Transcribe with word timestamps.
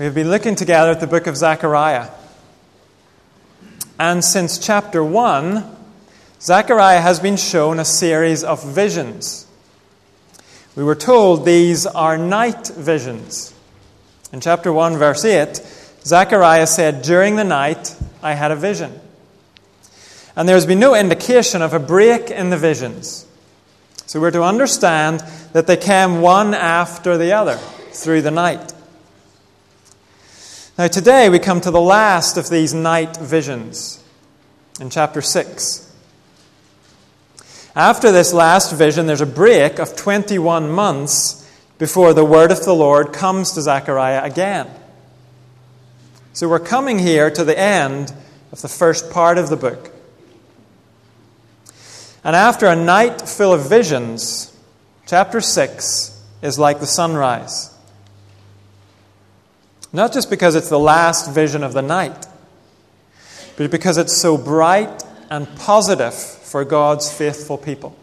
We 0.00 0.06
have 0.06 0.14
been 0.14 0.30
looking 0.30 0.54
together 0.54 0.92
at 0.92 1.00
the 1.00 1.06
book 1.06 1.26
of 1.26 1.36
Zechariah. 1.36 2.08
And 3.98 4.24
since 4.24 4.56
chapter 4.56 5.04
1, 5.04 5.62
Zechariah 6.40 7.02
has 7.02 7.20
been 7.20 7.36
shown 7.36 7.78
a 7.78 7.84
series 7.84 8.42
of 8.42 8.64
visions. 8.66 9.46
We 10.74 10.84
were 10.84 10.94
told 10.94 11.44
these 11.44 11.84
are 11.84 12.16
night 12.16 12.68
visions. 12.68 13.52
In 14.32 14.40
chapter 14.40 14.72
1, 14.72 14.96
verse 14.96 15.22
8, 15.22 15.56
Zechariah 16.02 16.66
said, 16.66 17.02
During 17.02 17.36
the 17.36 17.44
night 17.44 17.94
I 18.22 18.32
had 18.32 18.52
a 18.52 18.56
vision. 18.56 18.98
And 20.34 20.48
there 20.48 20.56
has 20.56 20.64
been 20.64 20.80
no 20.80 20.94
indication 20.94 21.60
of 21.60 21.74
a 21.74 21.78
break 21.78 22.30
in 22.30 22.48
the 22.48 22.56
visions. 22.56 23.26
So 24.06 24.18
we're 24.18 24.30
to 24.30 24.44
understand 24.44 25.20
that 25.52 25.66
they 25.66 25.76
came 25.76 26.22
one 26.22 26.54
after 26.54 27.18
the 27.18 27.32
other 27.32 27.58
through 27.92 28.22
the 28.22 28.30
night. 28.30 28.72
Now, 30.80 30.86
today 30.86 31.28
we 31.28 31.38
come 31.38 31.60
to 31.60 31.70
the 31.70 31.78
last 31.78 32.38
of 32.38 32.48
these 32.48 32.72
night 32.72 33.14
visions 33.18 34.02
in 34.80 34.88
chapter 34.88 35.20
6. 35.20 35.94
After 37.76 38.10
this 38.10 38.32
last 38.32 38.72
vision, 38.72 39.04
there's 39.04 39.20
a 39.20 39.26
break 39.26 39.78
of 39.78 39.94
21 39.94 40.70
months 40.70 41.46
before 41.76 42.14
the 42.14 42.24
word 42.24 42.50
of 42.50 42.64
the 42.64 42.74
Lord 42.74 43.12
comes 43.12 43.52
to 43.52 43.60
Zechariah 43.60 44.24
again. 44.24 44.70
So 46.32 46.48
we're 46.48 46.58
coming 46.58 46.98
here 46.98 47.30
to 47.30 47.44
the 47.44 47.58
end 47.58 48.14
of 48.50 48.62
the 48.62 48.68
first 48.68 49.10
part 49.10 49.36
of 49.36 49.50
the 49.50 49.58
book. 49.58 49.90
And 52.24 52.34
after 52.34 52.66
a 52.66 52.74
night 52.74 53.28
full 53.28 53.52
of 53.52 53.68
visions, 53.68 54.58
chapter 55.06 55.42
6 55.42 56.24
is 56.40 56.58
like 56.58 56.80
the 56.80 56.86
sunrise. 56.86 57.70
Not 59.92 60.12
just 60.12 60.30
because 60.30 60.54
it's 60.54 60.68
the 60.68 60.78
last 60.78 61.32
vision 61.32 61.64
of 61.64 61.72
the 61.72 61.82
night, 61.82 62.26
but 63.56 63.70
because 63.70 63.98
it's 63.98 64.16
so 64.16 64.38
bright 64.38 65.02
and 65.30 65.48
positive 65.56 66.14
for 66.14 66.64
God's 66.64 67.12
faithful 67.12 67.58
people. 67.58 67.96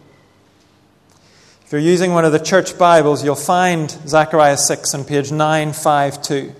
If 1.65 1.71
you're 1.71 1.81
using 1.81 2.13
one 2.13 2.25
of 2.25 2.31
the 2.31 2.39
church 2.39 2.77
Bibles, 2.77 3.23
you'll 3.23 3.35
find 3.35 3.89
Zechariah 3.89 4.57
6 4.57 4.93
on 4.93 5.03
page 5.03 5.31
952. 5.31 6.53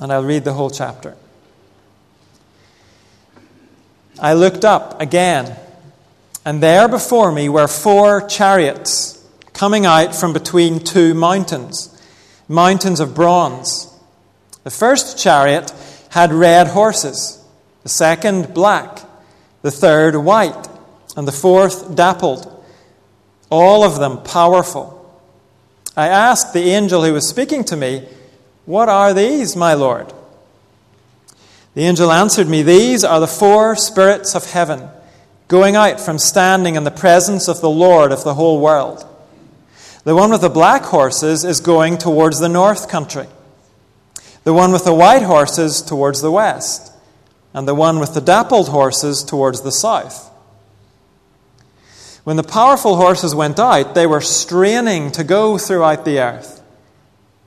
And 0.00 0.12
I'll 0.12 0.24
read 0.24 0.44
the 0.44 0.54
whole 0.54 0.70
chapter. 0.70 1.16
I 4.18 4.34
looked 4.34 4.64
up 4.64 5.00
again, 5.00 5.56
and 6.44 6.62
there 6.62 6.88
before 6.88 7.32
me 7.32 7.48
were 7.48 7.68
four 7.68 8.26
chariots 8.26 9.13
coming 9.54 9.86
out 9.86 10.14
from 10.14 10.32
between 10.32 10.80
two 10.80 11.14
mountains, 11.14 11.90
mountains 12.48 13.00
of 13.00 13.14
bronze. 13.14 13.90
The 14.64 14.70
first 14.70 15.18
chariot 15.18 15.72
had 16.10 16.32
red 16.32 16.66
horses, 16.68 17.42
the 17.82 17.88
second 17.88 18.52
black, 18.52 19.00
the 19.62 19.70
third 19.70 20.16
white, 20.16 20.68
and 21.16 21.26
the 21.26 21.32
fourth 21.32 21.94
dappled, 21.94 22.64
all 23.48 23.84
of 23.84 23.98
them 23.98 24.22
powerful. 24.22 25.00
I 25.96 26.08
asked 26.08 26.52
the 26.52 26.70
angel 26.70 27.04
who 27.04 27.12
was 27.12 27.28
speaking 27.28 27.62
to 27.64 27.76
me, 27.76 28.06
What 28.66 28.88
are 28.88 29.14
these, 29.14 29.54
my 29.54 29.74
Lord? 29.74 30.12
The 31.74 31.82
angel 31.82 32.10
answered 32.10 32.48
me, 32.48 32.62
These 32.62 33.04
are 33.04 33.20
the 33.20 33.28
four 33.28 33.76
spirits 33.76 34.34
of 34.34 34.50
heaven, 34.50 34.88
going 35.46 35.76
out 35.76 36.00
from 36.00 36.18
standing 36.18 36.74
in 36.74 36.82
the 36.82 36.90
presence 36.90 37.46
of 37.46 37.60
the 37.60 37.70
Lord 37.70 38.10
of 38.10 38.24
the 38.24 38.34
whole 38.34 38.60
world. 38.60 39.06
The 40.04 40.14
one 40.14 40.30
with 40.30 40.42
the 40.42 40.50
black 40.50 40.82
horses 40.82 41.44
is 41.44 41.60
going 41.60 41.96
towards 41.98 42.38
the 42.38 42.48
north 42.48 42.88
country. 42.88 43.26
The 44.44 44.52
one 44.52 44.70
with 44.72 44.84
the 44.84 44.94
white 44.94 45.22
horses 45.22 45.80
towards 45.80 46.20
the 46.20 46.30
west. 46.30 46.92
And 47.54 47.66
the 47.66 47.74
one 47.74 47.98
with 47.98 48.12
the 48.12 48.20
dappled 48.20 48.68
horses 48.68 49.24
towards 49.24 49.62
the 49.62 49.72
south. 49.72 50.30
When 52.24 52.36
the 52.36 52.42
powerful 52.42 52.96
horses 52.96 53.34
went 53.34 53.58
out, 53.58 53.94
they 53.94 54.06
were 54.06 54.20
straining 54.20 55.10
to 55.12 55.24
go 55.24 55.56
throughout 55.56 56.04
the 56.04 56.18
earth. 56.20 56.62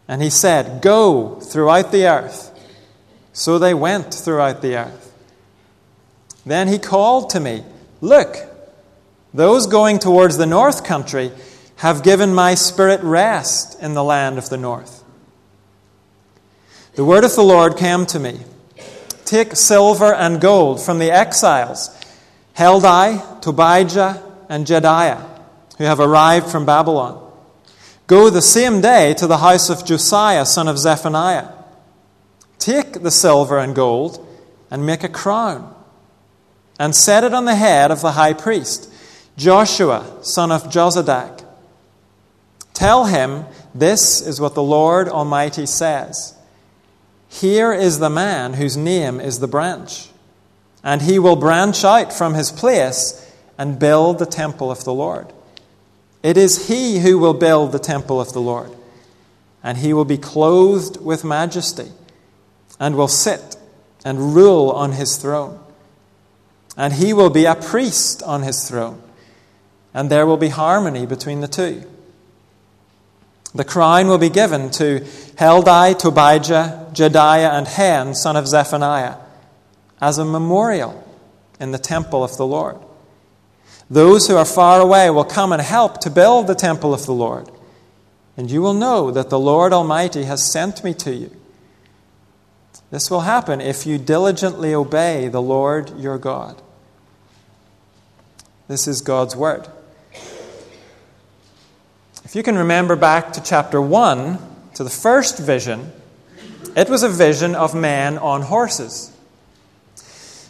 And 0.07 0.21
he 0.21 0.29
said, 0.29 0.81
Go 0.81 1.39
throughout 1.39 1.91
the 1.91 2.07
earth. 2.07 2.53
So 3.33 3.59
they 3.59 3.73
went 3.73 4.13
throughout 4.13 4.61
the 4.61 4.77
earth. 4.77 5.13
Then 6.45 6.67
he 6.67 6.79
called 6.79 7.31
to 7.31 7.39
me, 7.39 7.63
Look, 8.01 8.37
those 9.33 9.67
going 9.67 9.99
towards 9.99 10.37
the 10.37 10.45
north 10.45 10.83
country 10.83 11.31
have 11.77 12.03
given 12.03 12.33
my 12.33 12.55
spirit 12.55 13.01
rest 13.01 13.81
in 13.81 13.93
the 13.93 14.03
land 14.03 14.37
of 14.37 14.49
the 14.49 14.57
north. 14.57 15.03
The 16.95 17.05
word 17.05 17.23
of 17.23 17.35
the 17.35 17.43
Lord 17.43 17.77
came 17.77 18.05
to 18.07 18.19
me 18.19 18.39
Take 19.25 19.55
silver 19.55 20.13
and 20.13 20.41
gold 20.41 20.81
from 20.81 20.99
the 20.99 21.11
exiles, 21.11 21.89
Heldai, 22.57 23.41
Tobijah, 23.41 24.23
and 24.49 24.65
Jedaiah, 24.65 25.23
who 25.77 25.83
have 25.83 25.99
arrived 25.99 26.49
from 26.49 26.65
Babylon. 26.65 27.23
Go 28.07 28.29
the 28.29 28.41
same 28.41 28.81
day 28.81 29.13
to 29.15 29.27
the 29.27 29.39
house 29.39 29.69
of 29.69 29.85
Josiah, 29.85 30.45
son 30.45 30.67
of 30.67 30.79
Zephaniah. 30.79 31.49
Take 32.57 33.03
the 33.03 33.11
silver 33.11 33.59
and 33.59 33.75
gold 33.75 34.25
and 34.71 34.85
make 34.85 35.03
a 35.03 35.09
crown, 35.09 35.75
and 36.79 36.95
set 36.95 37.23
it 37.23 37.33
on 37.33 37.45
the 37.45 37.55
head 37.55 37.91
of 37.91 38.01
the 38.01 38.13
high 38.13 38.33
priest, 38.33 38.91
Joshua, 39.35 40.23
son 40.23 40.51
of 40.51 40.63
Jozadak. 40.63 41.46
Tell 42.77 43.05
him, 43.05 43.45
This 43.73 44.21
is 44.21 44.39
what 44.39 44.53
the 44.53 44.61
Lord 44.61 45.09
Almighty 45.09 45.65
says. 45.65 46.35
Here 47.27 47.73
is 47.73 47.97
the 47.97 48.11
man 48.11 48.53
whose 48.53 48.77
name 48.77 49.19
is 49.19 49.39
the 49.39 49.47
branch, 49.47 50.09
and 50.83 51.01
he 51.01 51.17
will 51.17 51.35
branch 51.35 51.83
out 51.83 52.13
from 52.13 52.35
his 52.35 52.51
place 52.51 53.33
and 53.57 53.79
build 53.79 54.19
the 54.19 54.27
temple 54.27 54.69
of 54.69 54.83
the 54.83 54.93
Lord. 54.93 55.33
It 56.21 56.37
is 56.37 56.67
he 56.67 56.99
who 56.99 57.17
will 57.17 57.33
build 57.33 57.71
the 57.71 57.79
temple 57.79 58.21
of 58.21 58.33
the 58.33 58.41
Lord, 58.41 58.69
and 59.63 59.79
he 59.79 59.91
will 59.91 60.05
be 60.05 60.19
clothed 60.19 61.01
with 61.01 61.23
majesty, 61.23 61.91
and 62.79 62.95
will 62.95 63.07
sit 63.07 63.57
and 64.05 64.35
rule 64.35 64.69
on 64.69 64.91
his 64.91 65.17
throne. 65.17 65.59
And 66.77 66.93
he 66.93 67.11
will 67.11 67.31
be 67.31 67.45
a 67.45 67.55
priest 67.55 68.21
on 68.21 68.43
his 68.43 68.69
throne, 68.69 69.01
and 69.95 70.11
there 70.11 70.27
will 70.27 70.37
be 70.37 70.49
harmony 70.49 71.07
between 71.07 71.41
the 71.41 71.47
two. 71.47 71.83
The 73.55 73.63
crown 73.63 74.07
will 74.07 74.17
be 74.17 74.29
given 74.29 74.69
to 74.71 74.99
Heldai, 75.35 75.97
Tobijah, 75.97 76.91
Jedaiah, 76.93 77.57
and 77.57 77.67
Hen, 77.67 78.13
son 78.13 78.35
of 78.35 78.47
Zephaniah, 78.47 79.15
as 80.01 80.17
a 80.17 80.25
memorial 80.25 81.03
in 81.59 81.71
the 81.71 81.79
temple 81.79 82.23
of 82.23 82.37
the 82.37 82.45
Lord. 82.45 82.77
Those 83.89 84.27
who 84.27 84.35
are 84.35 84.45
far 84.45 84.81
away 84.81 85.09
will 85.09 85.23
come 85.23 85.53
and 85.53 85.61
help 85.61 85.99
to 86.01 86.09
build 86.09 86.47
the 86.47 86.55
temple 86.55 86.93
of 86.93 87.05
the 87.05 87.13
Lord, 87.13 87.49
and 88.35 88.51
you 88.51 88.61
will 88.61 88.73
know 88.73 89.11
that 89.11 89.29
the 89.29 89.39
Lord 89.39 89.71
Almighty 89.71 90.25
has 90.25 90.51
sent 90.51 90.83
me 90.83 90.93
to 90.95 91.13
you. 91.13 91.31
This 92.91 93.09
will 93.09 93.21
happen 93.21 93.59
if 93.59 93.85
you 93.85 93.97
diligently 93.97 94.73
obey 94.73 95.27
the 95.27 95.41
Lord 95.41 95.97
your 95.99 96.17
God. 96.17 96.61
This 98.67 98.87
is 98.87 99.01
God's 99.01 99.35
word. 99.35 99.67
If 102.27 102.35
you 102.35 102.43
can 102.43 102.57
remember 102.57 102.97
back 102.97 103.31
to 103.33 103.41
chapter 103.41 103.81
1, 103.81 104.37
to 104.73 104.83
the 104.83 104.89
first 104.89 105.39
vision, 105.39 105.93
it 106.75 106.89
was 106.89 107.01
a 107.01 107.07
vision 107.07 107.55
of 107.55 107.73
men 107.73 108.17
on 108.17 108.41
horses. 108.41 109.15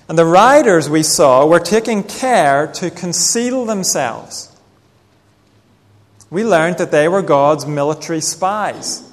And 0.10 0.18
the 0.18 0.26
riders 0.26 0.90
we 0.90 1.04
saw 1.04 1.46
were 1.46 1.60
taking 1.60 2.02
care 2.02 2.66
to 2.66 2.90
conceal 2.90 3.66
themselves. 3.66 4.52
We 6.32 6.44
learned 6.44 6.80
that 6.80 6.90
they 6.90 7.08
were 7.08 7.22
God's 7.22 7.68
military 7.68 8.22
spies. 8.22 9.08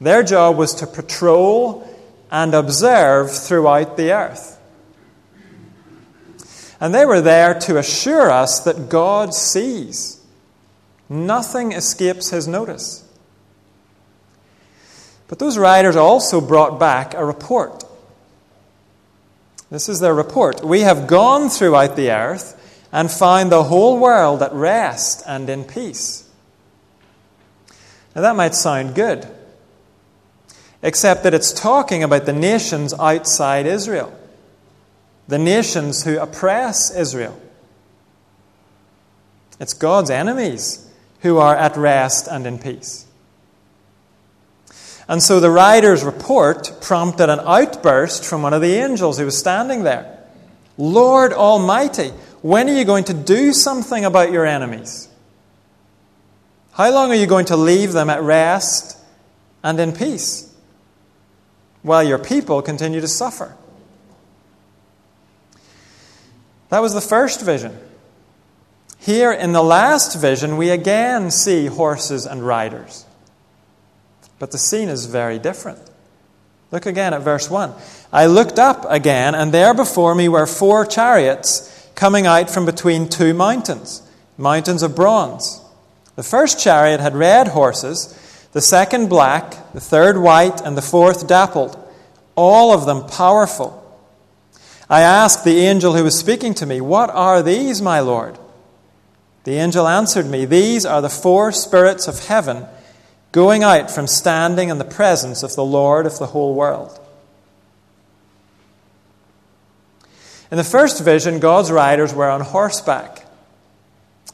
Their 0.00 0.22
job 0.22 0.56
was 0.56 0.74
to 0.76 0.86
patrol 0.86 1.92
and 2.30 2.54
observe 2.54 3.32
throughout 3.32 3.96
the 3.96 4.12
earth. 4.12 4.60
And 6.78 6.94
they 6.94 7.04
were 7.04 7.20
there 7.20 7.58
to 7.62 7.78
assure 7.78 8.30
us 8.30 8.60
that 8.60 8.88
God 8.88 9.34
sees. 9.34 10.19
Nothing 11.10 11.72
escapes 11.72 12.30
his 12.30 12.46
notice. 12.46 13.04
But 15.26 15.40
those 15.40 15.58
riders 15.58 15.96
also 15.96 16.40
brought 16.40 16.78
back 16.78 17.14
a 17.14 17.24
report. 17.24 17.84
This 19.70 19.88
is 19.88 19.98
their 19.98 20.14
report. 20.14 20.64
We 20.64 20.80
have 20.80 21.08
gone 21.08 21.48
throughout 21.48 21.96
the 21.96 22.12
earth 22.12 22.56
and 22.92 23.10
found 23.10 23.50
the 23.50 23.64
whole 23.64 23.98
world 23.98 24.40
at 24.40 24.52
rest 24.52 25.24
and 25.26 25.50
in 25.50 25.64
peace. 25.64 26.28
Now, 28.14 28.22
that 28.22 28.36
might 28.36 28.54
sound 28.54 28.94
good, 28.94 29.26
except 30.82 31.24
that 31.24 31.34
it's 31.34 31.52
talking 31.52 32.04
about 32.04 32.26
the 32.26 32.32
nations 32.32 32.94
outside 32.94 33.66
Israel, 33.66 34.16
the 35.26 35.38
nations 35.38 36.04
who 36.04 36.18
oppress 36.18 36.94
Israel. 36.94 37.40
It's 39.60 39.74
God's 39.74 40.10
enemies 40.10 40.89
who 41.22 41.38
are 41.38 41.56
at 41.56 41.76
rest 41.76 42.28
and 42.28 42.46
in 42.46 42.58
peace. 42.58 43.06
And 45.08 45.22
so 45.22 45.40
the 45.40 45.50
rider's 45.50 46.04
report 46.04 46.78
prompted 46.80 47.28
an 47.28 47.40
outburst 47.40 48.24
from 48.24 48.42
one 48.42 48.54
of 48.54 48.62
the 48.62 48.74
angels 48.74 49.18
who 49.18 49.24
was 49.24 49.36
standing 49.36 49.82
there 49.82 50.18
Lord 50.78 51.32
Almighty, 51.32 52.08
when 52.42 52.68
are 52.68 52.72
you 52.72 52.84
going 52.84 53.04
to 53.04 53.14
do 53.14 53.52
something 53.52 54.04
about 54.04 54.32
your 54.32 54.46
enemies? 54.46 55.08
How 56.72 56.90
long 56.90 57.10
are 57.10 57.16
you 57.16 57.26
going 57.26 57.46
to 57.46 57.56
leave 57.56 57.92
them 57.92 58.08
at 58.08 58.22
rest 58.22 58.96
and 59.62 59.78
in 59.78 59.92
peace 59.92 60.50
while 61.82 62.02
your 62.02 62.18
people 62.18 62.62
continue 62.62 63.00
to 63.00 63.08
suffer? 63.08 63.54
That 66.70 66.80
was 66.80 66.94
the 66.94 67.00
first 67.00 67.42
vision. 67.42 67.76
Here 69.00 69.32
in 69.32 69.52
the 69.52 69.62
last 69.62 70.20
vision, 70.20 70.58
we 70.58 70.68
again 70.68 71.30
see 71.30 71.66
horses 71.66 72.26
and 72.26 72.46
riders. 72.46 73.06
But 74.38 74.50
the 74.50 74.58
scene 74.58 74.90
is 74.90 75.06
very 75.06 75.38
different. 75.38 75.78
Look 76.70 76.84
again 76.84 77.14
at 77.14 77.22
verse 77.22 77.48
1. 77.48 77.72
I 78.12 78.26
looked 78.26 78.58
up 78.58 78.84
again, 78.88 79.34
and 79.34 79.52
there 79.52 79.72
before 79.72 80.14
me 80.14 80.28
were 80.28 80.46
four 80.46 80.84
chariots 80.84 81.88
coming 81.94 82.26
out 82.26 82.50
from 82.50 82.66
between 82.66 83.08
two 83.08 83.32
mountains, 83.32 84.02
mountains 84.36 84.82
of 84.82 84.94
bronze. 84.94 85.62
The 86.16 86.22
first 86.22 86.60
chariot 86.60 87.00
had 87.00 87.16
red 87.16 87.48
horses, 87.48 88.14
the 88.52 88.60
second 88.60 89.08
black, 89.08 89.72
the 89.72 89.80
third 89.80 90.18
white, 90.18 90.60
and 90.60 90.76
the 90.76 90.82
fourth 90.82 91.26
dappled, 91.26 91.76
all 92.34 92.74
of 92.74 92.84
them 92.84 93.06
powerful. 93.06 93.76
I 94.90 95.00
asked 95.00 95.44
the 95.44 95.60
angel 95.60 95.94
who 95.94 96.04
was 96.04 96.18
speaking 96.18 96.52
to 96.54 96.66
me, 96.66 96.80
What 96.82 97.08
are 97.10 97.42
these, 97.42 97.80
my 97.80 98.00
Lord? 98.00 98.38
The 99.44 99.56
angel 99.56 99.88
answered 99.88 100.26
me, 100.26 100.44
These 100.44 100.84
are 100.84 101.00
the 101.00 101.08
four 101.08 101.52
spirits 101.52 102.06
of 102.06 102.26
heaven 102.26 102.66
going 103.32 103.62
out 103.62 103.90
from 103.90 104.06
standing 104.06 104.68
in 104.68 104.78
the 104.78 104.84
presence 104.84 105.42
of 105.42 105.54
the 105.54 105.64
Lord 105.64 106.06
of 106.06 106.18
the 106.18 106.26
whole 106.26 106.54
world. 106.54 106.98
In 110.50 110.56
the 110.56 110.64
first 110.64 111.02
vision, 111.02 111.38
God's 111.38 111.70
riders 111.70 112.12
were 112.12 112.28
on 112.28 112.40
horseback. 112.40 113.24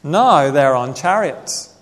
Now 0.03 0.51
they're 0.51 0.75
on 0.75 0.95
chariots. 0.95 1.75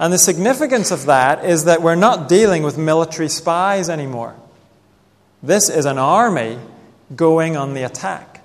And 0.00 0.12
the 0.12 0.18
significance 0.18 0.90
of 0.90 1.06
that 1.06 1.44
is 1.44 1.64
that 1.64 1.82
we're 1.82 1.94
not 1.94 2.28
dealing 2.28 2.62
with 2.62 2.78
military 2.78 3.28
spies 3.28 3.88
anymore. 3.88 4.34
This 5.42 5.68
is 5.68 5.84
an 5.84 5.98
army 5.98 6.58
going 7.14 7.56
on 7.56 7.74
the 7.74 7.82
attack. 7.84 8.37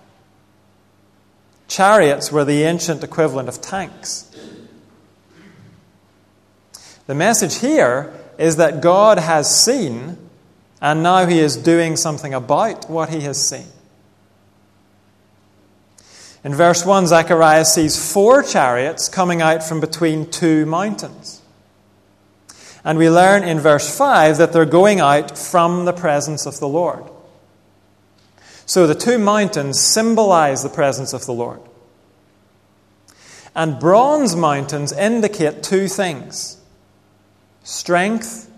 Chariots 1.73 2.31
were 2.31 2.45
the 2.45 2.61
ancient 2.61 3.03
equivalent 3.03 3.49
of 3.49 3.59
tanks. 3.59 4.29
The 7.07 7.15
message 7.15 7.55
here 7.61 8.13
is 8.37 8.57
that 8.57 8.79
God 8.79 9.17
has 9.17 9.49
seen, 9.49 10.19
and 10.79 11.01
now 11.01 11.25
He 11.25 11.39
is 11.39 11.57
doing 11.57 11.95
something 11.95 12.31
about 12.31 12.91
what 12.91 13.09
He 13.09 13.21
has 13.21 13.49
seen. 13.49 13.65
In 16.43 16.53
verse 16.53 16.85
1, 16.85 17.07
Zechariah 17.07 17.65
sees 17.65 18.13
four 18.13 18.43
chariots 18.43 19.09
coming 19.09 19.41
out 19.41 19.63
from 19.63 19.79
between 19.79 20.29
two 20.29 20.67
mountains. 20.67 21.41
And 22.85 22.99
we 22.99 23.09
learn 23.09 23.41
in 23.41 23.59
verse 23.59 23.97
5 23.97 24.37
that 24.37 24.53
they're 24.53 24.65
going 24.65 24.99
out 24.99 25.35
from 25.39 25.85
the 25.85 25.93
presence 25.93 26.45
of 26.45 26.59
the 26.59 26.67
Lord. 26.67 27.03
So 28.65 28.87
the 28.87 28.95
two 28.95 29.17
mountains 29.17 29.79
symbolize 29.79 30.63
the 30.63 30.69
presence 30.69 31.13
of 31.13 31.25
the 31.25 31.33
Lord. 31.33 31.61
And 33.55 33.79
bronze 33.79 34.35
mountains 34.35 34.91
indicate 34.91 35.63
two 35.63 35.87
things 35.87 36.57
strength 37.63 38.51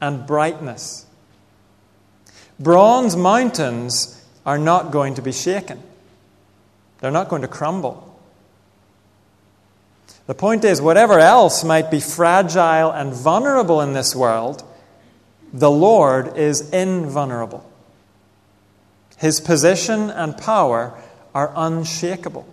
and 0.00 0.26
brightness. 0.26 1.06
Bronze 2.58 3.16
mountains 3.16 4.22
are 4.44 4.58
not 4.58 4.90
going 4.90 5.14
to 5.14 5.22
be 5.22 5.32
shaken, 5.32 5.82
they're 7.00 7.10
not 7.10 7.28
going 7.28 7.42
to 7.42 7.48
crumble. 7.48 8.08
The 10.26 10.34
point 10.34 10.64
is, 10.64 10.80
whatever 10.80 11.18
else 11.18 11.64
might 11.64 11.90
be 11.90 11.98
fragile 11.98 12.92
and 12.92 13.12
vulnerable 13.12 13.80
in 13.80 13.92
this 13.92 14.14
world, 14.14 14.62
the 15.52 15.70
Lord 15.70 16.36
is 16.36 16.70
invulnerable. 16.70 17.68
His 19.22 19.40
position 19.40 20.10
and 20.10 20.36
power 20.36 21.00
are 21.32 21.52
unshakable. 21.54 22.44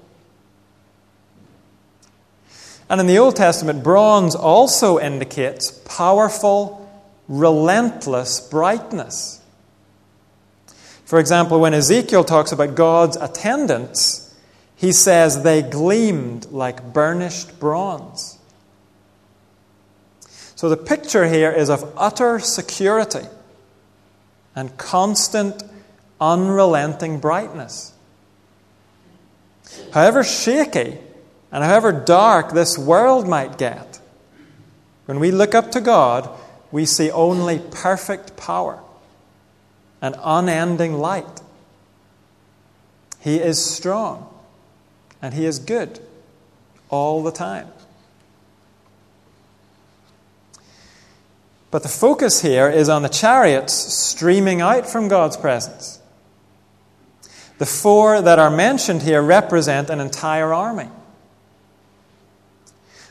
And 2.87 3.01
in 3.01 3.07
the 3.07 3.17
Old 3.17 3.35
Testament, 3.35 3.83
bronze 3.83 4.35
also 4.35 4.99
indicates 4.99 5.71
powerful, 5.71 6.87
relentless 7.27 8.39
brightness. 8.39 9.41
For 11.05 11.17
example, 11.17 11.59
when 11.59 11.73
Ezekiel 11.73 12.23
talks 12.23 12.51
about 12.51 12.75
God's 12.75 13.17
attendants, 13.17 14.37
he 14.75 14.91
says 14.91 15.41
they 15.41 15.63
gleamed 15.63 16.51
like 16.51 16.93
burnished 16.93 17.59
bronze. 17.59 18.37
So 20.55 20.69
the 20.69 20.77
picture 20.77 21.27
here 21.27 21.51
is 21.51 21.71
of 21.71 21.91
utter 21.97 22.37
security 22.37 23.27
and 24.55 24.77
constant 24.77 25.63
unrelenting 26.19 27.19
brightness. 27.19 27.93
However 29.93 30.23
shaky 30.23 30.97
and 31.51 31.63
however 31.63 31.91
dark 31.91 32.53
this 32.53 32.77
world 32.77 33.27
might 33.27 33.57
get, 33.57 33.99
when 35.05 35.19
we 35.19 35.31
look 35.31 35.55
up 35.55 35.71
to 35.71 35.81
God, 35.81 36.29
we 36.71 36.85
see 36.85 37.09
only 37.09 37.59
perfect 37.71 38.37
power 38.37 38.79
and 40.01 40.15
unending 40.23 40.93
light. 40.93 41.41
He 43.19 43.37
is 43.37 43.63
strong 43.63 44.31
and 45.21 45.33
He 45.33 45.45
is 45.45 45.59
good 45.59 45.99
all 46.89 47.23
the 47.23 47.31
time. 47.31 47.67
But 51.71 51.83
the 51.83 51.89
focus 51.89 52.41
here 52.41 52.67
is 52.67 52.89
on 52.89 53.03
the 53.03 53.09
chariots 53.09 53.73
streaming 53.73 54.61
out 54.61 54.89
from 54.89 55.07
God's 55.07 55.37
presence. 55.37 55.98
The 57.59 57.65
four 57.65 58.21
that 58.21 58.39
are 58.39 58.49
mentioned 58.49 59.01
here 59.01 59.21
represent 59.21 59.89
an 59.89 59.99
entire 59.99 60.53
army. 60.53 60.87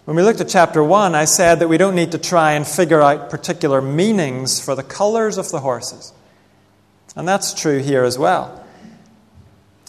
When 0.06 0.16
we 0.16 0.22
looked 0.22 0.40
at 0.40 0.48
chapter 0.48 0.82
1, 0.82 1.14
I 1.14 1.26
said 1.26 1.58
that 1.58 1.68
we 1.68 1.76
don't 1.76 1.94
need 1.94 2.12
to 2.12 2.18
try 2.18 2.52
and 2.52 2.66
figure 2.66 3.02
out 3.02 3.28
particular 3.28 3.82
meanings 3.82 4.58
for 4.58 4.74
the 4.74 4.82
colors 4.82 5.36
of 5.36 5.50
the 5.50 5.60
horses. 5.60 6.14
And 7.14 7.28
that's 7.28 7.52
true 7.52 7.80
here 7.80 8.04
as 8.04 8.18
well. 8.18 8.64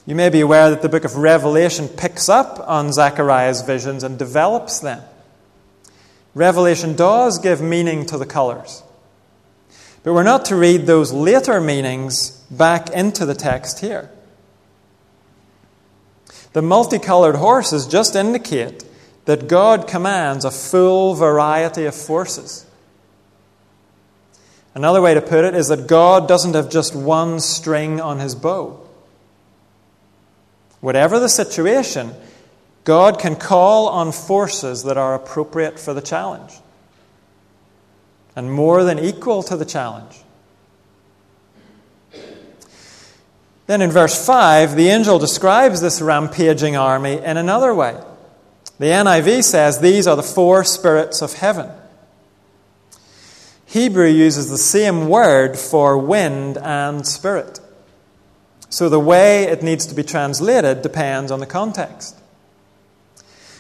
You 0.05 0.15
may 0.15 0.27
be 0.27 0.41
aware 0.41 0.69
that 0.71 0.81
the 0.81 0.89
book 0.89 1.05
of 1.05 1.15
Revelation 1.15 1.87
picks 1.87 2.27
up 2.27 2.59
on 2.67 2.91
Zechariah's 2.91 3.61
visions 3.61 4.03
and 4.03 4.19
develops 4.19 4.79
them. 4.79 5.01
Revelation 6.33 6.97
does 6.97 7.39
give 7.39 7.61
meaning 7.61 8.05
to 8.07 8.17
the 8.17 8.25
colors. 8.25 8.83
But 10.03 10.13
we're 10.13 10.23
not 10.23 10.43
to 10.45 10.57
read 10.57 10.85
those 10.85 11.13
later 11.13 11.61
meanings 11.61 12.31
back 12.51 12.89
into 12.89 13.25
the 13.25 13.35
text 13.35 13.79
here. 13.79 14.11
The 16.53 16.61
multicolored 16.61 17.35
horses 17.35 17.85
just 17.85 18.15
indicate 18.15 18.83
that 19.25 19.47
God 19.47 19.87
commands 19.87 20.45
a 20.45 20.51
full 20.51 21.13
variety 21.13 21.85
of 21.85 21.93
forces. 21.93 22.65
Another 24.73 25.01
way 25.01 25.13
to 25.13 25.21
put 25.21 25.45
it 25.45 25.55
is 25.55 25.67
that 25.67 25.87
God 25.87 26.27
doesn't 26.27 26.55
have 26.55 26.69
just 26.69 26.95
one 26.95 27.39
string 27.39 27.99
on 28.01 28.19
his 28.19 28.33
bow. 28.33 28.79
Whatever 30.79 31.19
the 31.19 31.29
situation, 31.29 32.13
God 32.85 33.19
can 33.19 33.35
call 33.35 33.87
on 33.89 34.11
forces 34.11 34.83
that 34.83 34.97
are 34.97 35.13
appropriate 35.13 35.79
for 35.79 35.93
the 35.93 36.01
challenge 36.01 36.53
and 38.35 38.51
more 38.51 38.83
than 38.83 38.97
equal 38.97 39.43
to 39.43 39.57
the 39.57 39.65
challenge. 39.65 40.23
Then 43.69 43.83
in 43.83 43.91
verse 43.91 44.25
5, 44.25 44.75
the 44.75 44.87
angel 44.87 45.19
describes 45.19 45.79
this 45.79 46.01
rampaging 46.01 46.75
army 46.75 47.19
in 47.19 47.37
another 47.37 47.71
way. 47.71 47.95
The 48.79 48.87
NIV 48.87 49.43
says 49.43 49.77
these 49.77 50.07
are 50.07 50.15
the 50.15 50.23
four 50.23 50.63
spirits 50.63 51.21
of 51.21 51.33
heaven. 51.33 51.69
Hebrew 53.67 54.07
uses 54.07 54.49
the 54.49 54.57
same 54.57 55.07
word 55.07 55.55
for 55.55 55.99
wind 55.99 56.57
and 56.57 57.05
spirit. 57.05 57.59
So 58.71 58.89
the 58.89 58.99
way 58.99 59.43
it 59.43 59.61
needs 59.61 59.85
to 59.85 59.93
be 59.93 60.01
translated 60.01 60.81
depends 60.81 61.31
on 61.31 61.39
the 61.39 61.45
context. 61.45 62.17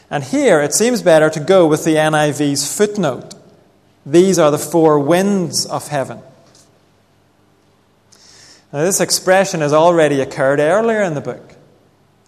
And 0.09 0.23
here 0.23 0.59
it 0.59 0.73
seems 0.73 1.03
better 1.03 1.29
to 1.29 1.39
go 1.39 1.67
with 1.67 1.83
the 1.83 1.93
NIV's 1.93 2.75
footnote. 2.75 3.35
These 4.07 4.39
are 4.39 4.49
the 4.49 4.57
four 4.57 4.97
winds 4.97 5.67
of 5.67 5.89
heaven. 5.89 6.23
Now, 8.71 8.83
this 8.83 9.01
expression 9.01 9.61
has 9.61 9.73
already 9.73 10.21
occurred 10.21 10.59
earlier 10.59 11.01
in 11.01 11.15
the 11.15 11.21
book. 11.21 11.55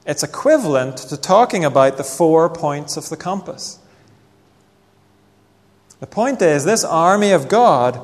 It's 0.06 0.24
equivalent 0.24 0.98
to 0.98 1.18
talking 1.18 1.64
about 1.64 1.98
the 1.98 2.04
four 2.04 2.50
points 2.50 2.98
of 2.98 3.10
the 3.10 3.18
compass 3.18 3.80
The 6.00 6.08
point 6.08 6.42
is, 6.42 6.66
this 6.66 6.84
army 6.84 7.32
of 7.32 7.48
God 7.48 8.02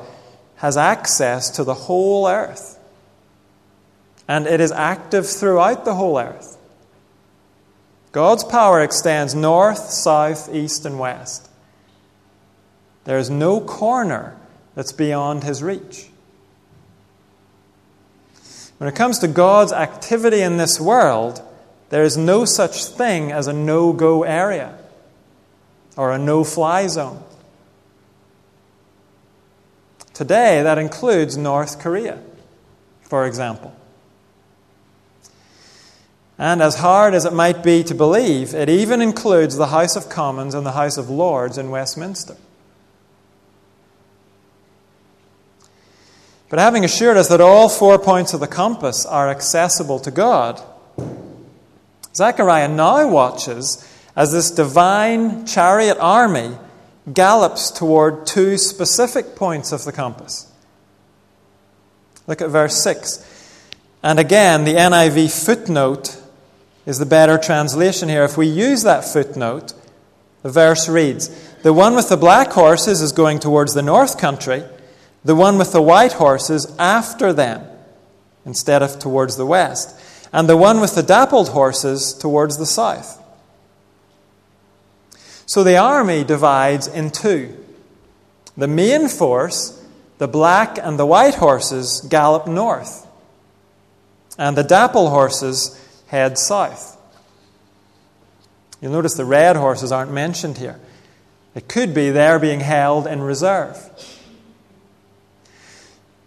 has 0.56 0.76
access 0.76 1.50
to 1.50 1.64
the 1.64 1.74
whole 1.74 2.28
earth. 2.28 2.78
And 4.28 4.46
it 4.46 4.60
is 4.60 4.70
active 4.70 5.28
throughout 5.28 5.84
the 5.84 5.94
whole 5.94 6.18
earth. 6.18 6.56
God's 8.12 8.44
power 8.44 8.80
extends 8.80 9.34
north, 9.34 9.90
south, 9.90 10.54
east, 10.54 10.84
and 10.84 10.98
west. 10.98 11.48
There 13.04 13.18
is 13.18 13.30
no 13.30 13.60
corner 13.60 14.36
that's 14.74 14.92
beyond 14.92 15.44
his 15.44 15.62
reach. 15.62 16.07
When 18.78 18.88
it 18.88 18.94
comes 18.94 19.18
to 19.20 19.28
God's 19.28 19.72
activity 19.72 20.40
in 20.40 20.56
this 20.56 20.80
world, 20.80 21.42
there 21.90 22.04
is 22.04 22.16
no 22.16 22.44
such 22.44 22.84
thing 22.84 23.32
as 23.32 23.46
a 23.46 23.52
no 23.52 23.92
go 23.92 24.22
area 24.22 24.78
or 25.96 26.12
a 26.12 26.18
no 26.18 26.44
fly 26.44 26.86
zone. 26.86 27.22
Today, 30.14 30.62
that 30.62 30.78
includes 30.78 31.36
North 31.36 31.80
Korea, 31.80 32.20
for 33.02 33.26
example. 33.26 33.74
And 36.38 36.62
as 36.62 36.76
hard 36.76 37.14
as 37.14 37.24
it 37.24 37.32
might 37.32 37.64
be 37.64 37.82
to 37.84 37.94
believe, 37.94 38.54
it 38.54 38.68
even 38.68 39.02
includes 39.02 39.56
the 39.56 39.68
House 39.68 39.96
of 39.96 40.08
Commons 40.08 40.54
and 40.54 40.64
the 40.64 40.72
House 40.72 40.96
of 40.96 41.10
Lords 41.10 41.58
in 41.58 41.70
Westminster. 41.70 42.36
But 46.48 46.58
having 46.58 46.84
assured 46.84 47.16
us 47.16 47.28
that 47.28 47.40
all 47.40 47.68
four 47.68 47.98
points 47.98 48.32
of 48.32 48.40
the 48.40 48.46
compass 48.46 49.04
are 49.04 49.28
accessible 49.28 49.98
to 50.00 50.10
God, 50.10 50.62
Zechariah 52.14 52.68
now 52.68 53.06
watches 53.08 53.86
as 54.16 54.32
this 54.32 54.50
divine 54.50 55.46
chariot 55.46 55.98
army 56.00 56.56
gallops 57.12 57.70
toward 57.70 58.26
two 58.26 58.56
specific 58.56 59.36
points 59.36 59.72
of 59.72 59.84
the 59.84 59.92
compass. 59.92 60.50
Look 62.26 62.42
at 62.42 62.50
verse 62.50 62.82
6. 62.82 63.24
And 64.02 64.18
again, 64.18 64.64
the 64.64 64.74
NIV 64.74 65.44
footnote 65.44 66.20
is 66.86 66.98
the 66.98 67.06
better 67.06 67.38
translation 67.38 68.08
here. 68.08 68.24
If 68.24 68.36
we 68.36 68.46
use 68.46 68.82
that 68.82 69.04
footnote, 69.04 69.74
the 70.42 70.50
verse 70.50 70.88
reads 70.88 71.28
The 71.62 71.72
one 71.72 71.94
with 71.94 72.08
the 72.08 72.16
black 72.16 72.52
horses 72.52 73.00
is 73.00 73.12
going 73.12 73.38
towards 73.38 73.74
the 73.74 73.82
north 73.82 74.18
country, 74.18 74.62
the 75.28 75.36
one 75.36 75.58
with 75.58 75.72
the 75.72 75.82
white 75.82 76.14
horses 76.14 76.74
after 76.78 77.34
them, 77.34 77.62
instead 78.46 78.82
of 78.82 78.98
towards 78.98 79.36
the 79.36 79.44
west, 79.44 79.94
and 80.32 80.48
the 80.48 80.56
one 80.56 80.80
with 80.80 80.94
the 80.94 81.02
dappled 81.02 81.50
horses 81.50 82.14
towards 82.14 82.56
the 82.56 82.64
south. 82.64 83.22
So 85.44 85.62
the 85.62 85.76
army 85.76 86.24
divides 86.24 86.86
in 86.86 87.10
two. 87.10 87.62
The 88.56 88.68
main 88.68 89.08
force, 89.08 89.84
the 90.16 90.26
black 90.26 90.78
and 90.78 90.98
the 90.98 91.04
white 91.04 91.34
horses, 91.34 92.00
gallop 92.08 92.46
north, 92.46 93.06
and 94.38 94.56
the 94.56 94.64
dapple 94.64 95.10
horses 95.10 95.78
head 96.06 96.38
south. 96.38 96.96
You'll 98.80 98.92
notice 98.92 99.12
the 99.12 99.26
red 99.26 99.56
horses 99.56 99.92
aren't 99.92 100.10
mentioned 100.10 100.56
here. 100.56 100.80
It 101.54 101.68
could 101.68 101.92
be 101.92 102.08
they're 102.08 102.38
being 102.38 102.60
held 102.60 103.06
in 103.06 103.20
reserve. 103.20 103.76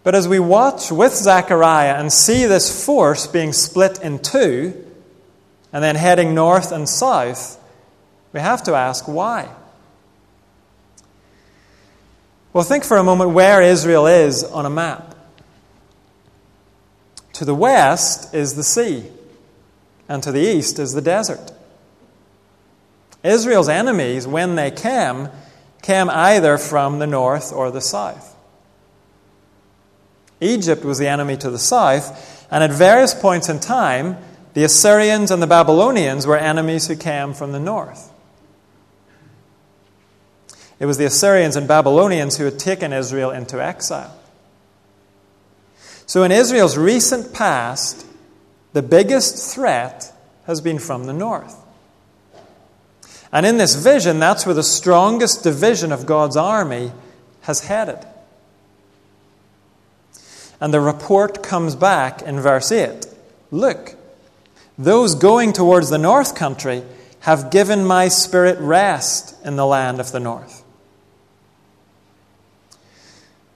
But 0.02 0.14
as 0.14 0.26
we 0.26 0.40
watch 0.40 0.90
with 0.90 1.14
Zechariah 1.14 1.94
and 1.94 2.12
see 2.12 2.46
this 2.46 2.84
force 2.84 3.26
being 3.26 3.52
split 3.52 4.00
in 4.00 4.18
two 4.18 4.84
and 5.72 5.82
then 5.82 5.94
heading 5.94 6.34
north 6.34 6.72
and 6.72 6.88
south, 6.88 7.58
we 8.32 8.40
have 8.40 8.64
to 8.64 8.74
ask 8.74 9.06
why. 9.06 9.48
Well, 12.52 12.64
think 12.64 12.84
for 12.84 12.96
a 12.96 13.04
moment 13.04 13.30
where 13.30 13.62
Israel 13.62 14.06
is 14.06 14.44
on 14.44 14.66
a 14.66 14.70
map. 14.70 15.14
To 17.34 17.44
the 17.44 17.54
west 17.54 18.34
is 18.34 18.54
the 18.54 18.64
sea 18.64 19.04
and 20.08 20.22
to 20.22 20.32
the 20.32 20.40
east 20.40 20.78
is 20.78 20.92
the 20.92 21.00
desert. 21.00 21.52
Israel's 23.22 23.68
enemies, 23.68 24.26
when 24.26 24.56
they 24.56 24.70
came, 24.70 25.28
came 25.80 26.10
either 26.10 26.58
from 26.58 26.98
the 26.98 27.06
north 27.06 27.52
or 27.52 27.70
the 27.70 27.80
south. 27.80 28.31
Egypt 30.42 30.84
was 30.84 30.98
the 30.98 31.08
enemy 31.08 31.36
to 31.36 31.50
the 31.50 31.58
south, 31.58 32.46
and 32.50 32.64
at 32.64 32.70
various 32.70 33.14
points 33.14 33.48
in 33.48 33.60
time, 33.60 34.16
the 34.54 34.64
Assyrians 34.64 35.30
and 35.30 35.42
the 35.42 35.46
Babylonians 35.46 36.26
were 36.26 36.36
enemies 36.36 36.88
who 36.88 36.96
came 36.96 37.32
from 37.32 37.52
the 37.52 37.60
north. 37.60 38.10
It 40.78 40.86
was 40.86 40.98
the 40.98 41.04
Assyrians 41.04 41.54
and 41.54 41.68
Babylonians 41.68 42.36
who 42.36 42.44
had 42.44 42.58
taken 42.58 42.92
Israel 42.92 43.30
into 43.30 43.62
exile. 43.62 44.18
So, 46.06 46.24
in 46.24 46.32
Israel's 46.32 46.76
recent 46.76 47.32
past, 47.32 48.04
the 48.72 48.82
biggest 48.82 49.54
threat 49.54 50.12
has 50.46 50.60
been 50.60 50.80
from 50.80 51.04
the 51.04 51.12
north. 51.12 51.56
And 53.30 53.46
in 53.46 53.56
this 53.56 53.76
vision, 53.76 54.18
that's 54.18 54.44
where 54.44 54.54
the 54.54 54.62
strongest 54.62 55.42
division 55.44 55.92
of 55.92 56.04
God's 56.04 56.36
army 56.36 56.92
has 57.42 57.60
headed. 57.60 58.04
And 60.62 60.72
the 60.72 60.80
report 60.80 61.42
comes 61.42 61.74
back 61.74 62.22
in 62.22 62.38
verse 62.38 62.70
8 62.70 63.04
Look, 63.50 63.96
those 64.78 65.16
going 65.16 65.52
towards 65.52 65.90
the 65.90 65.98
north 65.98 66.36
country 66.36 66.84
have 67.18 67.50
given 67.50 67.84
my 67.84 68.06
spirit 68.06 68.60
rest 68.60 69.34
in 69.44 69.56
the 69.56 69.66
land 69.66 69.98
of 69.98 70.12
the 70.12 70.20
north. 70.20 70.62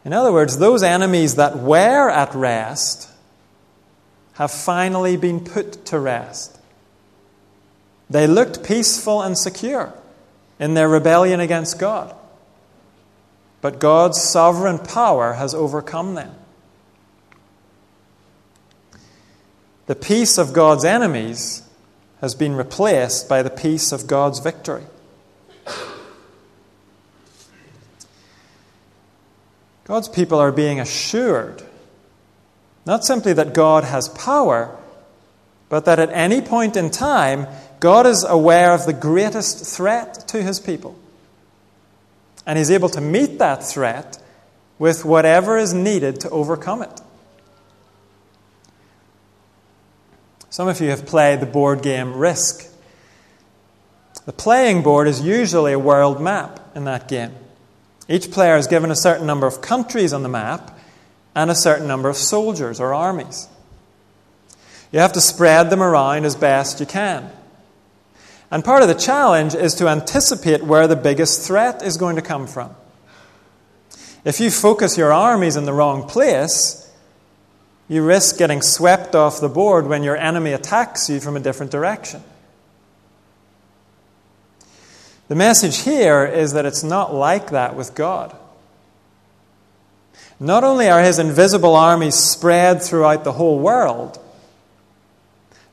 In 0.05 0.13
other 0.13 0.33
words, 0.33 0.59
those 0.59 0.83
enemies 0.83 1.37
that 1.37 1.57
were 1.57 2.11
at 2.11 2.35
rest 2.35 3.09
have 4.33 4.51
finally 4.51 5.17
been 5.17 5.45
put 5.45 5.87
to 5.87 6.01
rest. 6.01 6.59
They 8.11 8.27
looked 8.27 8.65
peaceful 8.65 9.23
and 9.23 9.39
secure 9.39 9.93
in 10.59 10.75
their 10.75 10.89
rebellion 10.89 11.39
against 11.39 11.79
God. 11.79 12.13
But 13.61 13.79
God's 13.79 14.21
sovereign 14.21 14.81
power 14.81 15.35
has 15.35 15.55
overcome 15.55 16.17
them. 16.17 16.35
The 19.87 19.95
peace 19.95 20.39
of 20.39 20.53
God's 20.53 20.85
enemies 20.85 21.63
has 22.21 22.35
been 22.35 22.57
replaced 22.57 23.29
by 23.29 23.43
the 23.43 23.51
peace 23.51 23.93
of 23.93 24.07
God's 24.07 24.41
victory. 24.41 24.85
God's 29.85 30.09
people 30.09 30.39
are 30.39 30.51
being 30.51 30.81
assured 30.81 31.63
not 32.87 33.05
simply 33.05 33.33
that 33.33 33.53
God 33.53 33.83
has 33.83 34.09
power, 34.09 34.75
but 35.69 35.85
that 35.85 35.99
at 35.99 36.11
any 36.13 36.41
point 36.41 36.77
in 36.77 36.91
time, 36.91 37.49
God 37.81 38.07
is 38.07 38.25
aware 38.25 38.73
of 38.73 38.87
the 38.87 38.93
greatest 38.93 39.77
threat 39.77 40.29
to 40.29 40.41
his 40.41 40.61
people. 40.61 40.97
And 42.47 42.57
he's 42.57 42.71
able 42.71 42.89
to 42.91 43.01
meet 43.01 43.41
that 43.41 43.65
threat 43.65 44.19
with 44.79 45.05
whatever 45.05 45.59
is 45.59 45.75
needed 45.75 46.21
to 46.21 46.31
overcome 46.31 46.83
it. 46.83 47.01
Some 50.57 50.69
of 50.69 50.81
you 50.81 50.89
have 50.89 51.05
played 51.05 51.41
the 51.41 51.45
board 51.45 51.83
game 51.83 52.15
Risk. 52.15 52.67
The 54.25 54.33
playing 54.33 54.83
board 54.83 55.07
is 55.07 55.21
usually 55.21 55.75
a 55.75 55.79
world 55.79 56.19
map 56.19 56.75
in 56.75 56.85
that 56.85 57.09
game. 57.09 57.35
Each 58.09 58.31
player 58.31 58.57
is 58.57 58.67
given 58.67 58.91
a 58.91 58.97
certain 58.97 59.27
number 59.27 59.47
of 59.47 59.61
countries 59.61 60.15
on 60.15 60.23
the 60.23 60.31
map 60.31 60.81
and 61.35 61.51
a 61.51 61.55
certain 61.55 61.87
number 61.87 62.09
of 62.09 62.17
soldiers 62.17 62.81
or 62.81 62.95
armies. 62.95 63.49
You 64.93 65.01
have 65.01 65.13
to 65.13 65.21
spread 65.21 65.69
them 65.69 65.83
around 65.83 66.25
as 66.25 66.35
best 66.35 66.81
you 66.81 66.87
can. 66.87 67.31
And 68.51 68.65
part 68.65 68.81
of 68.81 68.89
the 68.89 68.95
challenge 68.95 69.55
is 69.55 69.75
to 69.75 69.89
anticipate 69.89 70.63
where 70.63 70.89
the 70.89 70.97
biggest 70.97 71.47
threat 71.47 71.83
is 71.83 71.99
going 71.99 72.17
to 72.17 72.23
come 72.23 72.47
from. 72.47 72.75
If 74.25 74.41
you 74.41 74.51
focus 74.51 74.97
your 74.97 75.13
armies 75.13 75.57
in 75.57 75.67
the 75.67 75.75
wrong 75.75 76.09
place, 76.09 76.86
you 77.89 78.05
risk 78.05 78.39
getting 78.39 78.63
swept 78.63 79.15
off 79.15 79.41
the 79.41 79.49
board 79.49 79.87
when 79.87 80.03
your 80.03 80.17
enemy 80.17 80.53
attacks 80.53 81.09
you 81.09 81.21
from 81.21 81.37
a 81.37 81.41
different 81.41 81.71
direction. 81.71 82.23
The 85.29 85.35
message 85.35 85.79
here 85.79 86.25
is 86.25 86.53
that 86.53 86.67
it's 86.67 86.85
not 86.85 87.15
like 87.15 87.51
that 87.51 87.75
with 87.75 87.95
God. 87.95 88.37
Not 90.39 90.65
only 90.65 90.89
are 90.89 91.03
his 91.03 91.19
invisible 91.19 91.75
armies 91.75 92.15
spread 92.15 92.83
throughout 92.83 93.25
the 93.25 93.33
whole 93.33 93.59
world, 93.59 94.19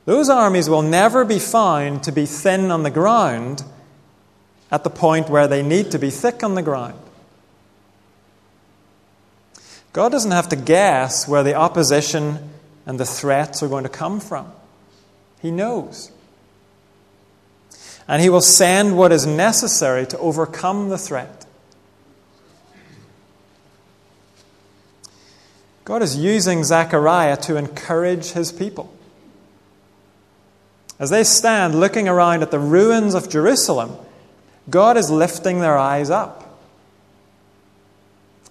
those 0.06 0.28
armies 0.28 0.68
will 0.68 0.82
never 0.82 1.24
be 1.24 1.38
found 1.38 2.02
to 2.04 2.12
be 2.12 2.26
thin 2.26 2.70
on 2.70 2.82
the 2.82 2.90
ground 2.90 3.64
at 4.70 4.84
the 4.84 4.90
point 4.90 5.28
where 5.28 5.46
they 5.46 5.62
need 5.62 5.90
to 5.92 5.98
be 5.98 6.10
thick 6.10 6.42
on 6.42 6.54
the 6.54 6.62
ground. 6.62 6.98
God 9.94 10.10
doesn't 10.10 10.32
have 10.32 10.48
to 10.48 10.56
guess 10.56 11.28
where 11.28 11.44
the 11.44 11.54
opposition 11.54 12.50
and 12.84 12.98
the 12.98 13.06
threats 13.06 13.62
are 13.62 13.68
going 13.68 13.84
to 13.84 13.88
come 13.88 14.18
from. 14.18 14.50
He 15.40 15.52
knows. 15.52 16.10
And 18.08 18.20
He 18.20 18.28
will 18.28 18.40
send 18.40 18.98
what 18.98 19.12
is 19.12 19.24
necessary 19.24 20.04
to 20.06 20.18
overcome 20.18 20.88
the 20.88 20.98
threat. 20.98 21.46
God 25.84 26.02
is 26.02 26.16
using 26.16 26.64
Zechariah 26.64 27.36
to 27.42 27.56
encourage 27.56 28.32
His 28.32 28.50
people. 28.50 28.92
As 30.98 31.10
they 31.10 31.22
stand 31.22 31.78
looking 31.78 32.08
around 32.08 32.42
at 32.42 32.50
the 32.50 32.58
ruins 32.58 33.14
of 33.14 33.30
Jerusalem, 33.30 33.96
God 34.68 34.96
is 34.96 35.08
lifting 35.08 35.60
their 35.60 35.78
eyes 35.78 36.10
up. 36.10 36.43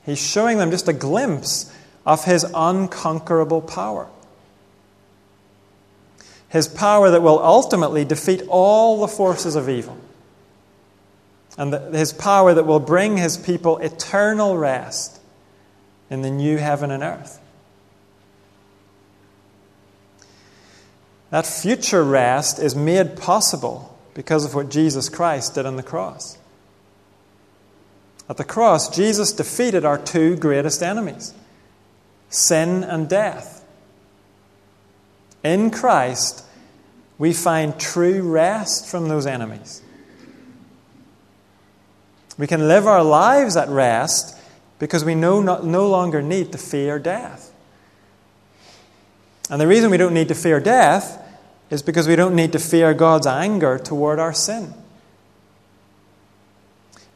He's 0.05 0.19
showing 0.19 0.57
them 0.57 0.72
just 0.72 0.88
a 0.88 0.93
glimpse 0.93 1.74
of 2.05 2.25
his 2.25 2.45
unconquerable 2.53 3.62
power. 3.62 4.07
His 6.50 6.67
power 6.67 7.10
that 7.10 7.22
will 7.22 7.39
ultimately 7.39 8.05
defeat 8.05 8.43
all 8.48 9.00
the 9.00 9.07
forces 9.07 9.55
of 9.55 9.69
evil. 9.69 9.98
And 11.57 11.74
his 11.95 12.13
power 12.13 12.53
that 12.53 12.65
will 12.65 12.79
bring 12.79 13.17
his 13.17 13.38
people 13.38 13.77
eternal 13.77 14.57
rest 14.57 15.19
in 16.10 16.22
the 16.22 16.29
new 16.29 16.57
heaven 16.57 16.91
and 16.91 17.01
earth. 17.01 17.39
That 21.29 21.48
future 21.48 22.03
rest 22.03 22.60
is 22.60 22.75
made 22.75 23.17
possible 23.17 23.98
because 24.13 24.45
of 24.45 24.53
what 24.53 24.69
Jesus 24.69 25.10
Christ 25.10 25.55
did 25.55 25.65
on 25.65 25.77
the 25.77 25.83
cross. 25.83 26.38
At 28.30 28.38
the 28.38 28.44
cross, 28.44 28.96
Jesus 28.96 29.32
defeated 29.34 29.86
our 29.86 29.98
two 29.98 30.36
greatest 30.36 30.82
enemies 30.82 31.34
sin 32.30 32.84
and 32.84 33.08
death. 33.08 33.63
In 35.44 35.70
Christ, 35.70 36.44
we 37.18 37.34
find 37.34 37.80
true 37.80 38.22
rest 38.22 38.88
from 38.88 39.08
those 39.08 39.27
enemies. 39.27 39.82
We 42.38 42.48
can 42.48 42.68
live 42.68 42.88
our 42.88 43.03
lives 43.03 43.56
at 43.56 43.70
rest 43.70 44.36
because 44.80 45.06
we 45.06 45.13
no, 45.13 45.42
no 45.42 45.88
longer 45.88 46.22
need 46.22 46.51
to 46.53 46.58
fear 46.58 46.98
death. 46.98 47.53
And 49.50 49.62
the 49.62 49.68
reason 49.68 49.92
we 49.92 49.98
don't 49.98 50.13
need 50.13 50.30
to 50.30 50.36
fear 50.36 50.60
death 50.60 51.20
is 51.70 51.84
because 51.84 52.08
we 52.08 52.15
don't 52.15 52.36
need 52.36 52.53
to 52.53 52.60
fear 52.60 52.94
God's 52.94 53.27
anger 53.27 53.77
toward 53.77 54.18
our 54.18 54.34
sin. 54.34 54.74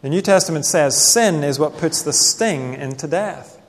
The 0.07 0.11
New 0.11 0.21
Testament 0.21 0.63
says 0.63 0.95
sin 0.95 1.43
is 1.43 1.59
what 1.59 1.79
puts 1.79 2.01
the 2.01 2.13
sting 2.13 2.75
into 2.75 3.07
death. 3.07 3.61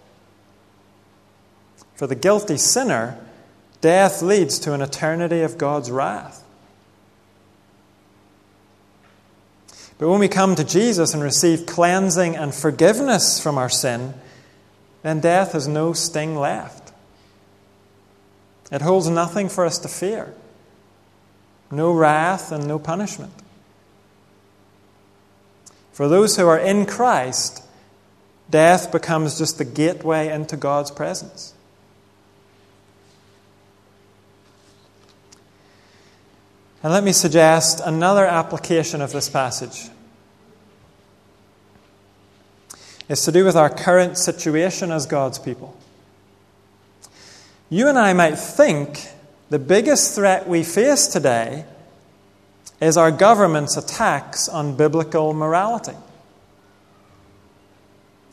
For 1.96 2.06
the 2.06 2.14
guilty 2.14 2.56
sinner, 2.56 3.18
death 3.80 4.22
leads 4.22 4.60
to 4.60 4.72
an 4.72 4.80
eternity 4.80 5.40
of 5.40 5.58
God's 5.58 5.90
wrath. 5.90 6.44
But 9.98 10.08
when 10.08 10.20
we 10.20 10.28
come 10.28 10.54
to 10.54 10.62
Jesus 10.62 11.12
and 11.12 11.24
receive 11.24 11.66
cleansing 11.66 12.36
and 12.36 12.54
forgiveness 12.54 13.40
from 13.40 13.58
our 13.58 13.68
sin, 13.68 14.14
then 15.02 15.18
death 15.18 15.54
has 15.54 15.66
no 15.66 15.92
sting 15.92 16.36
left. 16.36 16.92
It 18.70 18.82
holds 18.82 19.08
nothing 19.08 19.48
for 19.48 19.66
us 19.66 19.78
to 19.78 19.88
fear 19.88 20.32
no 21.72 21.90
wrath 21.92 22.52
and 22.52 22.68
no 22.68 22.78
punishment. 22.78 23.32
For 25.98 26.06
those 26.06 26.36
who 26.36 26.46
are 26.46 26.56
in 26.56 26.86
Christ, 26.86 27.60
death 28.48 28.92
becomes 28.92 29.36
just 29.36 29.58
the 29.58 29.64
gateway 29.64 30.28
into 30.28 30.56
God's 30.56 30.92
presence. 30.92 31.54
And 36.84 36.92
let 36.92 37.02
me 37.02 37.10
suggest 37.10 37.80
another 37.84 38.24
application 38.24 39.00
of 39.00 39.10
this 39.10 39.28
passage. 39.28 39.88
It's 43.08 43.24
to 43.24 43.32
do 43.32 43.44
with 43.44 43.56
our 43.56 43.68
current 43.68 44.16
situation 44.18 44.92
as 44.92 45.04
God's 45.04 45.40
people. 45.40 45.76
You 47.70 47.88
and 47.88 47.98
I 47.98 48.12
might 48.12 48.36
think 48.36 49.08
the 49.50 49.58
biggest 49.58 50.14
threat 50.14 50.48
we 50.48 50.62
face 50.62 51.08
today 51.08 51.64
is 52.80 52.96
our 52.96 53.10
government's 53.10 53.76
attacks 53.76 54.48
on 54.48 54.76
biblical 54.76 55.34
morality. 55.34 55.96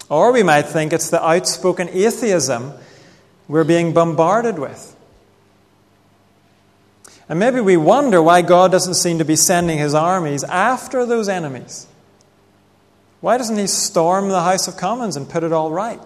Or 0.10 0.32
we 0.32 0.44
might 0.44 0.64
think 0.64 0.94
it's 0.94 1.10
the 1.10 1.24
outspoken 1.24 1.90
atheism 1.90 2.74
we're 3.48 3.64
being 3.64 3.94
bombarded 3.94 4.60
with. 4.60 4.96
And 7.28 7.40
maybe 7.40 7.60
we 7.60 7.76
wonder 7.76 8.22
why 8.22 8.44
God 8.44 8.72
doesn't 8.72 8.94
seem 8.94 9.18
to 9.18 9.26
be 9.26 9.36
sending 9.36 9.80
his 9.80 9.96
armies 9.96 10.44
after 10.44 11.08
those 11.08 11.28
enemies. 11.28 11.88
Why 13.20 13.40
doesn't 13.40 13.58
he 13.58 13.66
storm 13.66 14.30
the 14.30 14.44
House 14.44 14.68
of 14.68 14.78
Commons 14.78 15.16
and 15.16 15.28
put 15.28 15.44
it 15.44 15.52
all 15.52 15.72
right? 15.72 16.00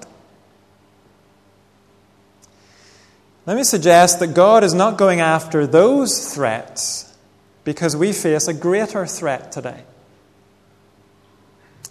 Let 3.46 3.58
me 3.58 3.64
suggest 3.64 4.20
that 4.20 4.34
God 4.34 4.64
is 4.64 4.74
not 4.74 4.98
going 4.98 5.20
after 5.20 5.68
those 5.68 6.34
threats 6.34 7.09
because 7.70 7.96
we 7.96 8.12
face 8.12 8.48
a 8.48 8.54
greater 8.56 9.06
threat 9.06 9.52
today. 9.52 9.84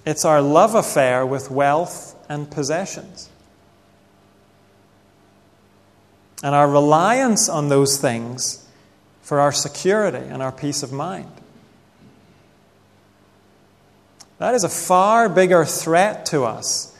It's 0.04 0.24
our 0.24 0.42
love 0.42 0.74
affair 0.74 1.24
with 1.24 1.52
wealth 1.52 2.16
and 2.28 2.50
possessions. 2.50 3.30
And 6.42 6.52
our 6.52 6.68
reliance 6.68 7.48
on 7.48 7.68
those 7.68 7.96
things 7.96 8.66
for 9.22 9.38
our 9.38 9.52
security 9.52 10.18
and 10.18 10.42
our 10.42 10.50
peace 10.50 10.82
of 10.82 10.90
mind. 10.90 11.30
That 14.38 14.54
is 14.56 14.64
a 14.64 14.68
far 14.68 15.28
bigger 15.28 15.64
threat 15.64 16.26
to 16.26 16.42
us 16.42 16.92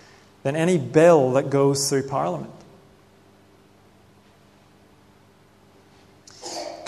than 0.44 0.54
any 0.54 0.78
bill 0.78 1.32
that 1.32 1.50
goes 1.50 1.90
through 1.90 2.06
Parliament. 2.06 2.54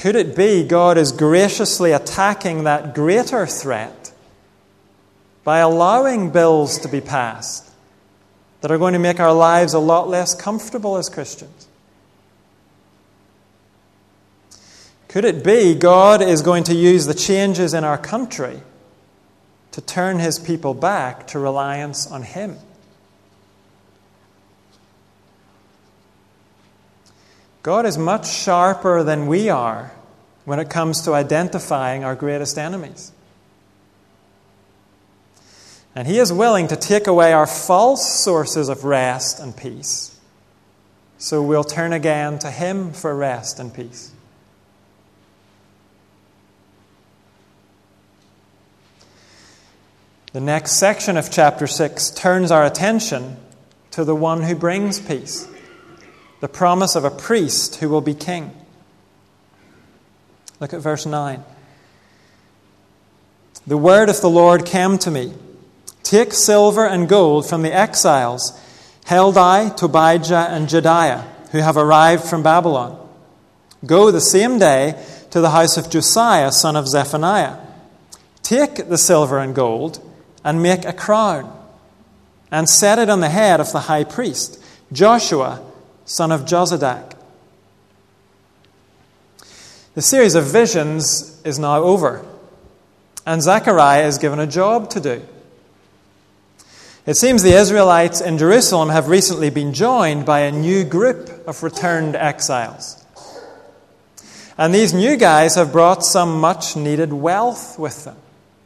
Could 0.00 0.16
it 0.16 0.34
be 0.34 0.64
God 0.64 0.96
is 0.96 1.12
graciously 1.12 1.92
attacking 1.92 2.64
that 2.64 2.94
greater 2.94 3.46
threat 3.46 4.12
by 5.44 5.58
allowing 5.58 6.30
bills 6.30 6.78
to 6.78 6.88
be 6.88 7.02
passed 7.02 7.70
that 8.62 8.70
are 8.70 8.78
going 8.78 8.94
to 8.94 8.98
make 8.98 9.20
our 9.20 9.34
lives 9.34 9.74
a 9.74 9.78
lot 9.78 10.08
less 10.08 10.34
comfortable 10.34 10.96
as 10.96 11.10
Christians? 11.10 11.68
Could 15.08 15.26
it 15.26 15.44
be 15.44 15.74
God 15.74 16.22
is 16.22 16.40
going 16.40 16.64
to 16.64 16.74
use 16.74 17.04
the 17.04 17.12
changes 17.12 17.74
in 17.74 17.84
our 17.84 17.98
country 17.98 18.62
to 19.72 19.82
turn 19.82 20.18
his 20.18 20.38
people 20.38 20.72
back 20.72 21.26
to 21.26 21.38
reliance 21.38 22.10
on 22.10 22.22
him? 22.22 22.56
God 27.62 27.84
is 27.84 27.98
much 27.98 28.30
sharper 28.30 29.02
than 29.02 29.26
we 29.26 29.48
are 29.48 29.92
when 30.44 30.58
it 30.58 30.70
comes 30.70 31.02
to 31.02 31.12
identifying 31.12 32.04
our 32.04 32.14
greatest 32.14 32.56
enemies. 32.56 33.12
And 35.94 36.06
He 36.08 36.18
is 36.18 36.32
willing 36.32 36.68
to 36.68 36.76
take 36.76 37.06
away 37.06 37.32
our 37.32 37.46
false 37.46 38.22
sources 38.22 38.68
of 38.68 38.84
rest 38.84 39.40
and 39.40 39.54
peace. 39.54 40.18
So 41.18 41.42
we'll 41.42 41.64
turn 41.64 41.92
again 41.92 42.38
to 42.38 42.50
Him 42.50 42.92
for 42.92 43.14
rest 43.14 43.60
and 43.60 43.74
peace. 43.74 44.12
The 50.32 50.40
next 50.40 50.72
section 50.72 51.16
of 51.16 51.30
chapter 51.30 51.66
6 51.66 52.10
turns 52.12 52.52
our 52.52 52.64
attention 52.64 53.36
to 53.90 54.04
the 54.04 54.14
one 54.14 54.42
who 54.42 54.54
brings 54.54 55.00
peace 55.00 55.48
the 56.40 56.48
promise 56.48 56.96
of 56.96 57.04
a 57.04 57.10
priest 57.10 57.76
who 57.76 57.88
will 57.88 58.00
be 58.00 58.14
king. 58.14 58.50
Look 60.58 60.72
at 60.72 60.80
verse 60.80 61.06
9. 61.06 61.44
The 63.66 63.76
word 63.76 64.08
of 64.08 64.20
the 64.20 64.30
Lord 64.30 64.64
came 64.64 64.98
to 64.98 65.10
me 65.10 65.34
Take 66.02 66.32
silver 66.32 66.86
and 66.86 67.08
gold 67.08 67.48
from 67.48 67.62
the 67.62 67.72
exiles, 67.72 68.58
Heldai, 69.06 69.76
Tobijah, 69.76 70.48
and 70.50 70.66
Jedaiah, 70.66 71.24
who 71.50 71.58
have 71.58 71.76
arrived 71.76 72.24
from 72.24 72.42
Babylon. 72.42 72.96
Go 73.84 74.10
the 74.10 74.20
same 74.20 74.58
day 74.58 75.02
to 75.30 75.40
the 75.40 75.50
house 75.50 75.76
of 75.76 75.90
Josiah, 75.90 76.52
son 76.52 76.74
of 76.74 76.88
Zephaniah. 76.88 77.58
Take 78.42 78.88
the 78.88 78.98
silver 78.98 79.38
and 79.38 79.54
gold 79.54 80.04
and 80.42 80.62
make 80.62 80.84
a 80.84 80.92
crown, 80.92 81.56
and 82.50 82.68
set 82.68 82.98
it 82.98 83.10
on 83.10 83.20
the 83.20 83.28
head 83.28 83.60
of 83.60 83.72
the 83.72 83.80
high 83.80 84.04
priest, 84.04 84.62
Joshua 84.90 85.62
son 86.10 86.32
of 86.32 86.40
Jozadak. 86.40 87.12
The 89.94 90.02
series 90.02 90.34
of 90.34 90.44
visions 90.44 91.40
is 91.44 91.56
now 91.56 91.84
over, 91.84 92.24
and 93.24 93.40
Zechariah 93.40 94.08
is 94.08 94.18
given 94.18 94.40
a 94.40 94.46
job 94.46 94.90
to 94.90 95.00
do. 95.00 95.22
It 97.06 97.14
seems 97.14 97.44
the 97.44 97.52
Israelites 97.52 98.20
in 98.20 98.38
Jerusalem 98.38 98.88
have 98.88 99.06
recently 99.06 99.50
been 99.50 99.72
joined 99.72 100.26
by 100.26 100.40
a 100.40 100.50
new 100.50 100.82
group 100.82 101.46
of 101.46 101.62
returned 101.62 102.16
exiles. 102.16 103.04
And 104.58 104.74
these 104.74 104.92
new 104.92 105.16
guys 105.16 105.54
have 105.54 105.70
brought 105.70 106.04
some 106.04 106.40
much 106.40 106.74
needed 106.74 107.12
wealth 107.12 107.78
with 107.78 108.04
them 108.04 108.16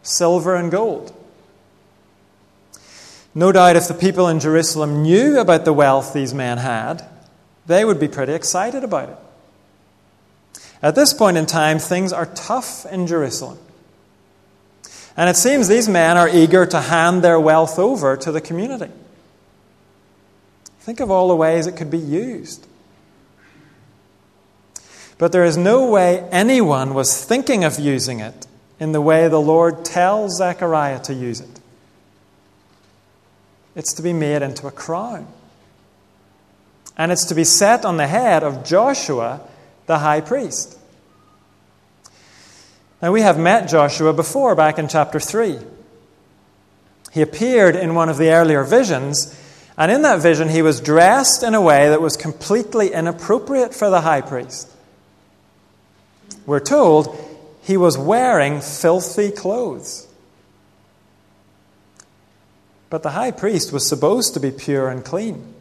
silver 0.02 0.54
and 0.54 0.70
gold. 0.70 1.14
No 3.34 3.52
doubt 3.52 3.76
if 3.76 3.86
the 3.86 3.94
people 3.94 4.28
in 4.28 4.40
Jerusalem 4.40 5.02
knew 5.02 5.38
about 5.38 5.66
the 5.66 5.72
wealth 5.74 6.14
these 6.14 6.32
men 6.32 6.58
had, 6.58 7.06
they 7.66 7.84
would 7.84 7.98
be 7.98 8.08
pretty 8.08 8.32
excited 8.32 8.84
about 8.84 9.08
it. 9.08 9.16
At 10.82 10.94
this 10.94 11.14
point 11.14 11.36
in 11.36 11.46
time, 11.46 11.78
things 11.78 12.12
are 12.12 12.26
tough 12.26 12.84
in 12.86 13.06
Jerusalem. 13.06 13.58
And 15.16 15.30
it 15.30 15.36
seems 15.36 15.68
these 15.68 15.88
men 15.88 16.16
are 16.16 16.28
eager 16.28 16.66
to 16.66 16.80
hand 16.80 17.22
their 17.22 17.38
wealth 17.38 17.78
over 17.78 18.16
to 18.16 18.32
the 18.32 18.40
community. 18.40 18.92
Think 20.80 21.00
of 21.00 21.10
all 21.10 21.28
the 21.28 21.36
ways 21.36 21.66
it 21.66 21.76
could 21.76 21.90
be 21.90 21.98
used. 21.98 22.66
But 25.16 25.32
there 25.32 25.44
is 25.44 25.56
no 25.56 25.88
way 25.88 26.28
anyone 26.30 26.92
was 26.92 27.24
thinking 27.24 27.64
of 27.64 27.78
using 27.78 28.20
it 28.20 28.46
in 28.80 28.92
the 28.92 29.00
way 29.00 29.28
the 29.28 29.40
Lord 29.40 29.84
tells 29.84 30.36
Zechariah 30.36 31.00
to 31.04 31.14
use 31.14 31.40
it. 31.40 31.60
It's 33.76 33.94
to 33.94 34.02
be 34.02 34.12
made 34.12 34.42
into 34.42 34.66
a 34.66 34.70
crown. 34.70 35.28
And 36.96 37.10
it's 37.10 37.24
to 37.26 37.34
be 37.34 37.44
set 37.44 37.84
on 37.84 37.96
the 37.96 38.06
head 38.06 38.42
of 38.42 38.64
Joshua, 38.64 39.40
the 39.86 39.98
high 39.98 40.20
priest. 40.20 40.78
Now, 43.02 43.12
we 43.12 43.20
have 43.20 43.38
met 43.38 43.68
Joshua 43.68 44.12
before 44.12 44.54
back 44.54 44.78
in 44.78 44.88
chapter 44.88 45.20
3. 45.20 45.58
He 47.12 47.20
appeared 47.20 47.76
in 47.76 47.94
one 47.94 48.08
of 48.08 48.16
the 48.16 48.30
earlier 48.30 48.64
visions, 48.64 49.38
and 49.76 49.90
in 49.90 50.02
that 50.02 50.20
vision, 50.20 50.48
he 50.48 50.62
was 50.62 50.80
dressed 50.80 51.42
in 51.42 51.54
a 51.54 51.60
way 51.60 51.88
that 51.88 52.00
was 52.00 52.16
completely 52.16 52.92
inappropriate 52.92 53.74
for 53.74 53.90
the 53.90 54.00
high 54.00 54.20
priest. 54.20 54.70
We're 56.46 56.60
told 56.60 57.16
he 57.62 57.76
was 57.76 57.98
wearing 57.98 58.60
filthy 58.60 59.30
clothes. 59.30 60.06
But 62.90 63.02
the 63.02 63.10
high 63.10 63.32
priest 63.32 63.72
was 63.72 63.88
supposed 63.88 64.34
to 64.34 64.40
be 64.40 64.50
pure 64.50 64.88
and 64.88 65.04
clean. 65.04 65.54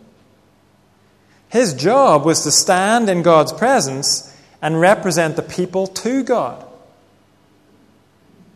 His 1.53 1.75
job 1.75 2.25
was 2.25 2.41
to 2.41 2.51
stand 2.51 3.11
in 3.11 3.21
God's 3.21 3.53
presence 3.53 4.35
and 4.59 4.81
represent 4.81 5.35
the 5.35 5.43
people 5.43 5.85
to 5.85 6.23
God. 6.23 6.65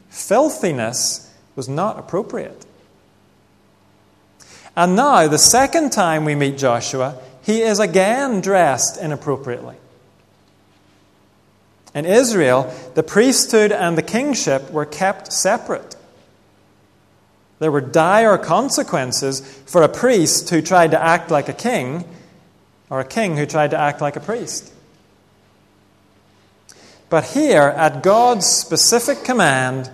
Filthiness 0.10 1.32
was 1.56 1.70
not 1.70 2.00
appropriate. 2.00 2.66
And 4.76 4.96
now, 4.96 5.28
the 5.28 5.38
second 5.38 5.92
time 5.92 6.26
we 6.26 6.34
meet 6.34 6.58
Joshua, 6.58 7.22
he 7.44 7.62
is 7.62 7.80
again 7.80 8.42
dressed 8.42 9.00
inappropriately. 9.00 9.76
In 11.94 12.06
Israel, 12.06 12.74
the 12.96 13.04
priesthood 13.04 13.72
and 13.72 13.96
the 13.96 14.02
kingship 14.02 14.72
were 14.72 14.88
kept 14.88 15.32
separate. 15.32 15.96
There 17.60 17.72
were 17.72 17.80
dire 17.80 18.40
consequences 18.40 19.42
for 19.68 19.84
a 19.84 19.88
priest 19.88 20.50
who 20.50 20.64
tried 20.64 20.90
to 20.92 21.04
act 21.04 21.30
like 21.30 21.48
a 21.48 21.54
king 21.54 22.04
or 22.90 23.00
a 23.00 23.06
king 23.06 23.38
who 23.38 23.46
tried 23.46 23.72
to 23.72 23.80
act 23.80 24.02
like 24.02 24.16
a 24.16 24.20
priest. 24.22 24.74
But 27.10 27.24
here, 27.26 27.64
at 27.64 28.04
God's 28.04 28.46
specific 28.46 29.24
command, 29.24 29.90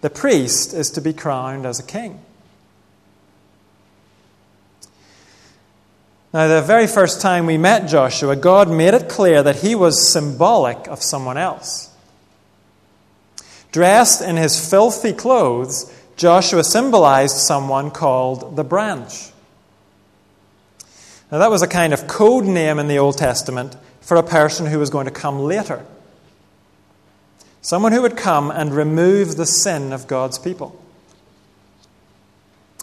the 0.00 0.10
priest 0.10 0.74
is 0.74 0.90
to 0.92 1.00
be 1.00 1.12
crowned 1.12 1.66
as 1.66 1.78
a 1.78 1.84
king. 1.84 2.20
Now, 6.32 6.46
the 6.46 6.60
very 6.60 6.86
first 6.86 7.20
time 7.22 7.46
we 7.46 7.56
met 7.56 7.88
Joshua, 7.88 8.36
God 8.36 8.70
made 8.70 8.92
it 8.92 9.08
clear 9.08 9.42
that 9.42 9.56
he 9.56 9.74
was 9.74 10.06
symbolic 10.06 10.86
of 10.88 11.02
someone 11.02 11.38
else. 11.38 11.90
Dressed 13.72 14.20
in 14.20 14.36
his 14.36 14.68
filthy 14.68 15.12
clothes, 15.12 15.92
Joshua 16.16 16.64
symbolized 16.64 17.36
someone 17.36 17.90
called 17.90 18.56
the 18.56 18.64
branch. 18.64 19.30
Now, 21.30 21.38
that 21.38 21.50
was 21.50 21.62
a 21.62 21.68
kind 21.68 21.92
of 21.92 22.06
code 22.06 22.44
name 22.44 22.78
in 22.78 22.88
the 22.88 22.98
Old 22.98 23.18
Testament 23.18 23.76
for 24.00 24.16
a 24.16 24.22
person 24.22 24.66
who 24.66 24.78
was 24.78 24.90
going 24.90 25.04
to 25.04 25.10
come 25.10 25.40
later. 25.40 25.84
Someone 27.60 27.92
who 27.92 28.02
would 28.02 28.16
come 28.16 28.50
and 28.50 28.74
remove 28.74 29.36
the 29.36 29.44
sin 29.44 29.92
of 29.92 30.06
God's 30.06 30.38
people. 30.38 30.82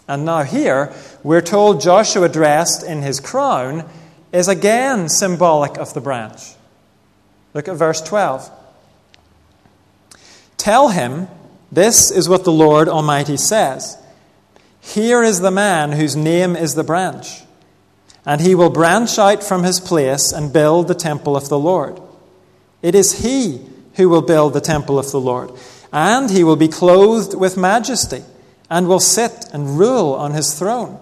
And 0.08 0.26
now, 0.26 0.44
here, 0.44 0.94
we're 1.24 1.42
told 1.42 1.82
Joshua, 1.82 2.30
dressed 2.30 2.84
in 2.84 3.02
his 3.02 3.20
crown, 3.20 3.90
is 4.32 4.48
again 4.48 5.10
symbolic 5.10 5.78
of 5.78 5.94
the 5.94 6.02
branch. 6.02 6.54
Look 7.56 7.68
at 7.68 7.78
verse 7.78 8.02
12. 8.02 8.52
Tell 10.58 10.90
him, 10.90 11.28
this 11.72 12.12
is 12.12 12.30
what 12.30 12.44
the 12.44 12.52
Lord 12.52 12.88
Almighty 12.88 13.38
says 13.38 13.98
Here 14.82 15.24
is 15.24 15.40
the 15.40 15.52
man 15.52 15.94
whose 15.94 16.16
name 16.16 16.56
is 16.56 16.76
the 16.76 16.84
branch, 16.84 17.45
and 18.26 18.42
he 18.42 18.56
will 18.56 18.70
branch 18.70 19.20
out 19.20 19.44
from 19.44 19.64
his 19.64 19.80
place 19.80 20.32
and 20.32 20.52
build 20.52 20.88
the 20.88 20.96
temple 20.96 21.38
of 21.38 21.50
the 21.50 21.60
Lord. 21.60 22.02
It 22.82 22.96
is 22.96 23.24
he 23.24 23.62
who 23.96 24.10
will 24.10 24.22
build 24.22 24.54
the 24.54 24.62
temple 24.62 24.98
of 24.98 25.12
the 25.12 25.20
Lord, 25.20 25.52
and 25.94 26.30
he 26.30 26.44
will 26.44 26.56
be 26.56 26.68
clothed 26.68 27.36
with 27.38 27.58
majesty 27.58 28.24
and 28.70 28.88
will 28.88 29.00
sit 29.00 29.46
and 29.54 29.78
rule 29.78 30.14
on 30.14 30.34
his 30.34 30.58
throne. 30.58 31.00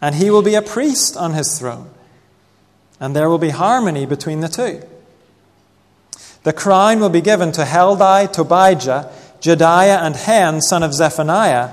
And 0.00 0.14
he 0.14 0.30
will 0.30 0.42
be 0.42 0.54
a 0.54 0.62
priest 0.62 1.16
on 1.16 1.32
his 1.32 1.58
throne. 1.58 1.90
And 3.00 3.14
there 3.16 3.28
will 3.28 3.38
be 3.38 3.50
harmony 3.50 4.06
between 4.06 4.40
the 4.40 4.48
two. 4.48 4.82
The 6.44 6.52
crown 6.52 7.00
will 7.00 7.08
be 7.08 7.22
given 7.22 7.52
to 7.52 7.62
Heldai, 7.62 8.32
Tobijah, 8.32 9.10
Jedaiah, 9.40 10.02
and 10.02 10.14
Hen, 10.14 10.60
son 10.60 10.82
of 10.82 10.94
Zephaniah, 10.94 11.70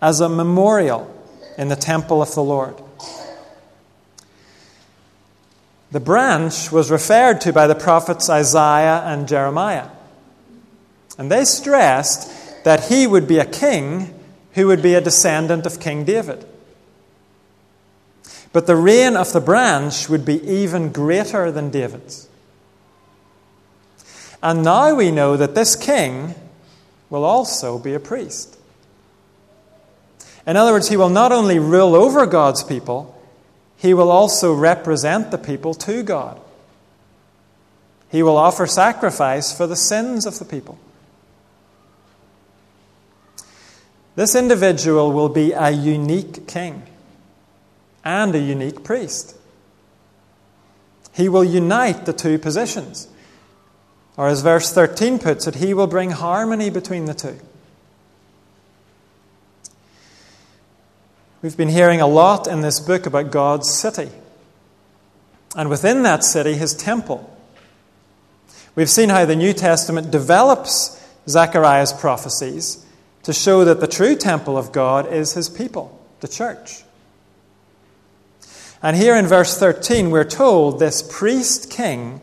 as 0.00 0.20
a 0.20 0.28
memorial 0.28 1.12
in 1.56 1.68
the 1.68 1.76
temple 1.76 2.22
of 2.22 2.34
the 2.34 2.42
Lord. 2.42 2.74
The 5.92 6.00
branch 6.00 6.72
was 6.72 6.90
referred 6.90 7.42
to 7.42 7.52
by 7.52 7.66
the 7.66 7.74
prophets 7.74 8.30
Isaiah 8.30 9.02
and 9.04 9.28
Jeremiah. 9.28 9.88
And 11.18 11.30
they 11.30 11.44
stressed 11.44 12.64
that 12.64 12.86
he 12.86 13.06
would 13.06 13.28
be 13.28 13.38
a 13.38 13.44
king 13.44 14.18
who 14.52 14.68
would 14.68 14.82
be 14.82 14.94
a 14.94 15.02
descendant 15.02 15.66
of 15.66 15.80
King 15.80 16.04
David. 16.04 16.46
But 18.54 18.66
the 18.66 18.76
reign 18.76 19.16
of 19.16 19.34
the 19.34 19.40
branch 19.40 20.08
would 20.08 20.24
be 20.24 20.42
even 20.42 20.92
greater 20.92 21.52
than 21.52 21.70
David's. 21.70 22.26
And 24.42 24.64
now 24.64 24.94
we 24.94 25.10
know 25.10 25.36
that 25.36 25.54
this 25.54 25.76
king 25.76 26.34
will 27.10 27.24
also 27.24 27.78
be 27.78 27.92
a 27.92 28.00
priest. 28.00 28.58
In 30.46 30.56
other 30.56 30.72
words, 30.72 30.88
he 30.88 30.96
will 30.96 31.10
not 31.10 31.32
only 31.32 31.58
rule 31.58 31.94
over 31.94 32.24
God's 32.24 32.64
people, 32.64 33.21
he 33.82 33.94
will 33.94 34.12
also 34.12 34.54
represent 34.54 35.32
the 35.32 35.38
people 35.38 35.74
to 35.74 36.04
God. 36.04 36.40
He 38.12 38.22
will 38.22 38.36
offer 38.36 38.64
sacrifice 38.64 39.52
for 39.52 39.66
the 39.66 39.74
sins 39.74 40.24
of 40.24 40.38
the 40.38 40.44
people. 40.44 40.78
This 44.14 44.36
individual 44.36 45.10
will 45.10 45.28
be 45.28 45.50
a 45.50 45.70
unique 45.70 46.46
king 46.46 46.84
and 48.04 48.32
a 48.36 48.38
unique 48.38 48.84
priest. 48.84 49.36
He 51.12 51.28
will 51.28 51.42
unite 51.42 52.06
the 52.06 52.12
two 52.12 52.38
positions. 52.38 53.08
Or, 54.16 54.28
as 54.28 54.42
verse 54.42 54.72
13 54.72 55.18
puts 55.18 55.48
it, 55.48 55.56
he 55.56 55.74
will 55.74 55.88
bring 55.88 56.12
harmony 56.12 56.70
between 56.70 57.06
the 57.06 57.14
two. 57.14 57.40
We've 61.42 61.56
been 61.56 61.68
hearing 61.68 62.00
a 62.00 62.06
lot 62.06 62.46
in 62.46 62.60
this 62.60 62.78
book 62.78 63.04
about 63.04 63.32
God's 63.32 63.68
city. 63.68 64.10
And 65.56 65.68
within 65.68 66.04
that 66.04 66.22
city, 66.22 66.54
his 66.54 66.72
temple. 66.72 67.28
We've 68.76 68.88
seen 68.88 69.08
how 69.08 69.24
the 69.24 69.34
New 69.34 69.52
Testament 69.52 70.12
develops 70.12 71.04
Zechariah's 71.28 71.92
prophecies 71.92 72.86
to 73.24 73.32
show 73.32 73.64
that 73.64 73.80
the 73.80 73.88
true 73.88 74.14
temple 74.14 74.56
of 74.56 74.70
God 74.70 75.12
is 75.12 75.34
his 75.34 75.48
people, 75.48 76.00
the 76.20 76.28
church. 76.28 76.84
And 78.80 78.96
here 78.96 79.16
in 79.16 79.26
verse 79.26 79.58
13, 79.58 80.10
we're 80.10 80.24
told 80.24 80.78
this 80.78 81.02
priest 81.02 81.70
king 81.70 82.20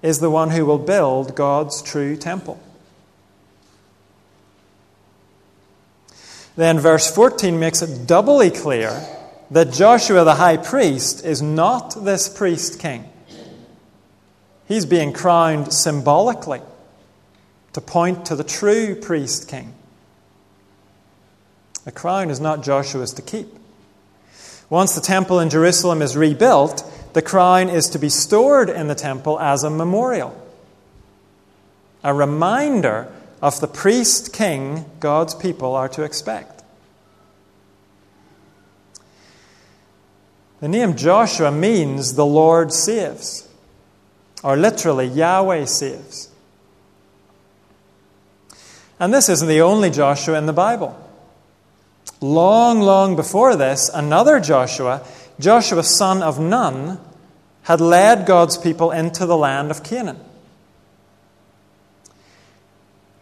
is 0.00 0.20
the 0.20 0.30
one 0.30 0.50
who 0.50 0.64
will 0.64 0.78
build 0.78 1.36
God's 1.36 1.82
true 1.82 2.16
temple. 2.16 2.58
Then 6.56 6.78
verse 6.78 7.12
14 7.14 7.58
makes 7.58 7.82
it 7.82 8.06
doubly 8.06 8.50
clear 8.50 9.06
that 9.50 9.72
Joshua 9.72 10.24
the 10.24 10.34
high 10.34 10.56
priest 10.56 11.24
is 11.24 11.42
not 11.42 12.04
this 12.04 12.28
priest 12.28 12.78
king. 12.78 13.04
He's 14.68 14.86
being 14.86 15.12
crowned 15.12 15.72
symbolically 15.72 16.60
to 17.72 17.80
point 17.80 18.26
to 18.26 18.36
the 18.36 18.44
true 18.44 18.94
priest 18.94 19.48
king. 19.48 19.74
The 21.84 21.92
crown 21.92 22.30
is 22.30 22.40
not 22.40 22.62
Joshua's 22.62 23.12
to 23.14 23.22
keep. 23.22 23.48
Once 24.68 24.94
the 24.94 25.00
temple 25.00 25.40
in 25.40 25.50
Jerusalem 25.50 26.02
is 26.02 26.16
rebuilt, 26.16 26.84
the 27.14 27.22
crown 27.22 27.68
is 27.68 27.88
to 27.90 27.98
be 27.98 28.08
stored 28.08 28.70
in 28.70 28.86
the 28.86 28.94
temple 28.94 29.40
as 29.40 29.64
a 29.64 29.70
memorial, 29.70 30.36
a 32.04 32.14
reminder 32.14 33.12
of 33.40 33.60
the 33.60 33.68
priest 33.68 34.32
king 34.32 34.84
God's 35.00 35.34
people 35.34 35.74
are 35.74 35.88
to 35.90 36.02
expect. 36.02 36.62
The 40.60 40.68
name 40.68 40.94
Joshua 40.94 41.50
means 41.50 42.14
the 42.14 42.26
Lord 42.26 42.72
saves, 42.72 43.48
or 44.42 44.56
literally, 44.56 45.06
Yahweh 45.06 45.64
saves. 45.64 46.28
And 48.98 49.14
this 49.14 49.30
isn't 49.30 49.48
the 49.48 49.62
only 49.62 49.88
Joshua 49.88 50.36
in 50.36 50.44
the 50.44 50.52
Bible. 50.52 50.94
Long, 52.20 52.80
long 52.80 53.16
before 53.16 53.56
this, 53.56 53.88
another 53.92 54.38
Joshua, 54.38 55.02
Joshua 55.38 55.82
son 55.82 56.22
of 56.22 56.38
Nun, 56.38 57.00
had 57.62 57.80
led 57.80 58.26
God's 58.26 58.58
people 58.58 58.90
into 58.90 59.24
the 59.24 59.38
land 59.38 59.70
of 59.70 59.82
Canaan. 59.82 60.20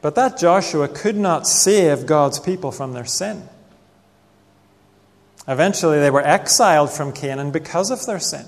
But 0.00 0.14
that 0.14 0.38
Joshua 0.38 0.88
could 0.88 1.16
not 1.16 1.46
save 1.46 2.06
God's 2.06 2.38
people 2.38 2.70
from 2.70 2.92
their 2.92 3.04
sin. 3.04 3.48
Eventually, 5.48 5.98
they 5.98 6.10
were 6.10 6.26
exiled 6.26 6.90
from 6.90 7.12
Canaan 7.12 7.50
because 7.50 7.90
of 7.90 8.04
their 8.06 8.20
sin. 8.20 8.44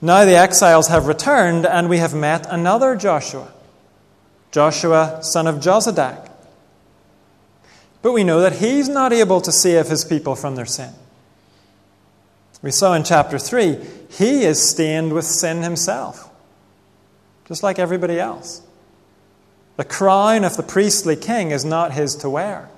Now 0.00 0.24
the 0.24 0.36
exiles 0.36 0.88
have 0.88 1.06
returned, 1.06 1.64
and 1.64 1.88
we 1.88 1.98
have 1.98 2.12
met 2.12 2.46
another 2.50 2.96
Joshua, 2.96 3.52
Joshua, 4.50 5.20
son 5.22 5.46
of 5.46 5.56
Jozadak. 5.56 6.28
But 8.02 8.10
we 8.12 8.24
know 8.24 8.40
that 8.40 8.54
he's 8.54 8.88
not 8.88 9.12
able 9.12 9.40
to 9.40 9.52
save 9.52 9.86
his 9.86 10.04
people 10.04 10.34
from 10.34 10.56
their 10.56 10.66
sin. 10.66 10.92
We 12.62 12.72
saw 12.72 12.94
in 12.94 13.04
chapter 13.04 13.38
3, 13.38 13.78
he 14.10 14.42
is 14.42 14.60
stained 14.60 15.12
with 15.12 15.24
sin 15.24 15.62
himself, 15.62 16.28
just 17.46 17.62
like 17.62 17.78
everybody 17.78 18.18
else. 18.18 18.60
The 19.76 19.84
crown 19.84 20.44
of 20.44 20.56
the 20.56 20.62
priestly 20.62 21.16
king 21.16 21.50
is 21.50 21.64
not 21.64 21.92
his 21.92 22.14
to 22.16 22.30
wear. 22.30 22.68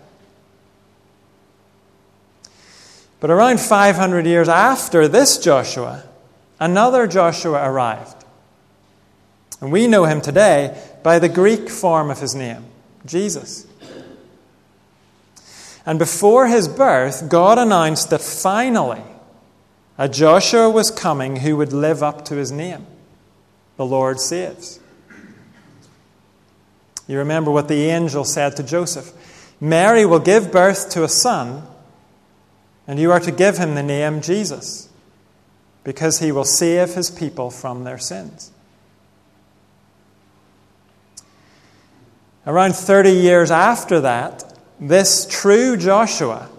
But 3.20 3.30
around 3.30 3.58
500 3.58 4.26
years 4.26 4.48
after 4.48 5.08
this 5.08 5.38
Joshua, 5.38 6.04
another 6.60 7.06
Joshua 7.06 7.68
arrived. 7.68 8.24
And 9.60 9.72
we 9.72 9.86
know 9.86 10.04
him 10.04 10.20
today 10.20 10.78
by 11.02 11.18
the 11.18 11.28
Greek 11.28 11.70
form 11.70 12.10
of 12.10 12.20
his 12.20 12.34
name, 12.34 12.64
Jesus. 13.06 13.66
And 15.86 15.98
before 15.98 16.48
his 16.48 16.68
birth, 16.68 17.28
God 17.28 17.58
announced 17.58 18.10
that 18.10 18.20
finally 18.20 19.02
a 19.96 20.08
Joshua 20.08 20.68
was 20.68 20.90
coming 20.90 21.36
who 21.36 21.56
would 21.56 21.72
live 21.72 22.02
up 22.02 22.24
to 22.26 22.36
his 22.36 22.52
name. 22.52 22.86
The 23.76 23.86
Lord 23.86 24.20
saves. 24.20 24.80
You 27.06 27.18
remember 27.18 27.50
what 27.50 27.68
the 27.68 27.90
angel 27.90 28.24
said 28.24 28.56
to 28.56 28.62
Joseph 28.62 29.12
Mary 29.60 30.04
will 30.04 30.18
give 30.18 30.50
birth 30.50 30.90
to 30.90 31.04
a 31.04 31.08
son 31.08 31.66
and 32.86 32.98
you 32.98 33.10
are 33.12 33.20
to 33.20 33.32
give 33.32 33.56
him 33.56 33.74
the 33.74 33.82
name 33.82 34.20
Jesus, 34.20 34.88
because 35.84 36.18
he 36.18 36.32
will 36.32 36.44
save 36.44 36.94
his 36.94 37.10
people 37.10 37.50
from 37.50 37.84
their 37.84 37.98
sins. 37.98 38.50
Around 42.46 42.76
30 42.76 43.10
years 43.10 43.50
after 43.50 44.00
that, 44.00 44.58
this 44.78 45.26
true 45.30 45.78
Joshua 45.78 46.50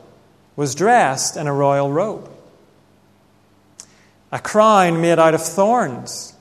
was 0.55 0.73
dressed 0.73 1.37
in 1.37 1.45
a 1.45 1.53
royal 1.53 1.91
robe. 1.91 2.31
A 4.31 4.39
crown 4.39 4.99
made 4.99 5.19
out 5.19 5.35
of 5.35 5.43
thorns 5.43 6.33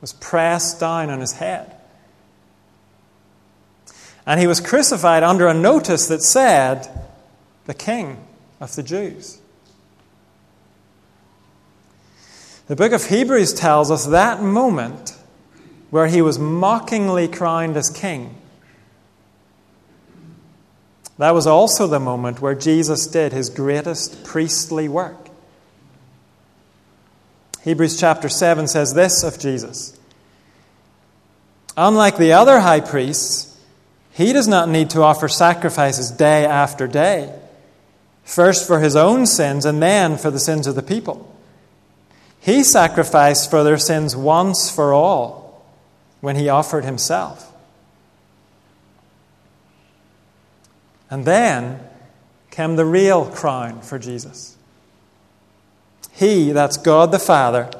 was 0.00 0.12
pressed 0.14 0.80
down 0.80 1.10
on 1.10 1.20
his 1.20 1.32
head. 1.32 1.77
And 4.28 4.38
he 4.38 4.46
was 4.46 4.60
crucified 4.60 5.22
under 5.22 5.46
a 5.48 5.54
notice 5.54 6.06
that 6.08 6.22
said, 6.22 6.86
The 7.64 7.72
King 7.72 8.22
of 8.60 8.76
the 8.76 8.82
Jews. 8.82 9.38
The 12.66 12.76
book 12.76 12.92
of 12.92 13.06
Hebrews 13.06 13.54
tells 13.54 13.90
us 13.90 14.04
that 14.04 14.42
moment 14.42 15.16
where 15.88 16.08
he 16.08 16.20
was 16.20 16.38
mockingly 16.38 17.26
crowned 17.26 17.78
as 17.78 17.88
king. 17.88 18.36
That 21.16 21.32
was 21.32 21.46
also 21.46 21.86
the 21.86 21.98
moment 21.98 22.42
where 22.42 22.54
Jesus 22.54 23.06
did 23.06 23.32
his 23.32 23.48
greatest 23.48 24.24
priestly 24.24 24.90
work. 24.90 25.30
Hebrews 27.62 27.98
chapter 27.98 28.28
7 28.28 28.68
says 28.68 28.92
this 28.92 29.22
of 29.24 29.38
Jesus 29.38 29.98
Unlike 31.78 32.18
the 32.18 32.34
other 32.34 32.60
high 32.60 32.80
priests, 32.80 33.47
he 34.18 34.32
does 34.32 34.48
not 34.48 34.68
need 34.68 34.90
to 34.90 35.02
offer 35.02 35.28
sacrifices 35.28 36.10
day 36.10 36.44
after 36.44 36.88
day 36.88 37.32
first 38.24 38.66
for 38.66 38.80
his 38.80 38.96
own 38.96 39.26
sins 39.26 39.64
and 39.64 39.80
then 39.80 40.18
for 40.18 40.32
the 40.32 40.40
sins 40.40 40.66
of 40.66 40.74
the 40.74 40.82
people. 40.82 41.32
He 42.40 42.64
sacrificed 42.64 43.48
for 43.48 43.62
their 43.62 43.78
sins 43.78 44.16
once 44.16 44.72
for 44.72 44.92
all 44.92 45.64
when 46.20 46.34
he 46.34 46.48
offered 46.48 46.84
himself. 46.84 47.52
And 51.08 51.24
then 51.24 51.78
came 52.50 52.74
the 52.74 52.84
real 52.84 53.24
crown 53.24 53.82
for 53.82 54.00
Jesus. 54.00 54.56
He, 56.10 56.50
that's 56.50 56.76
God 56.76 57.12
the 57.12 57.20
Father, 57.20 57.70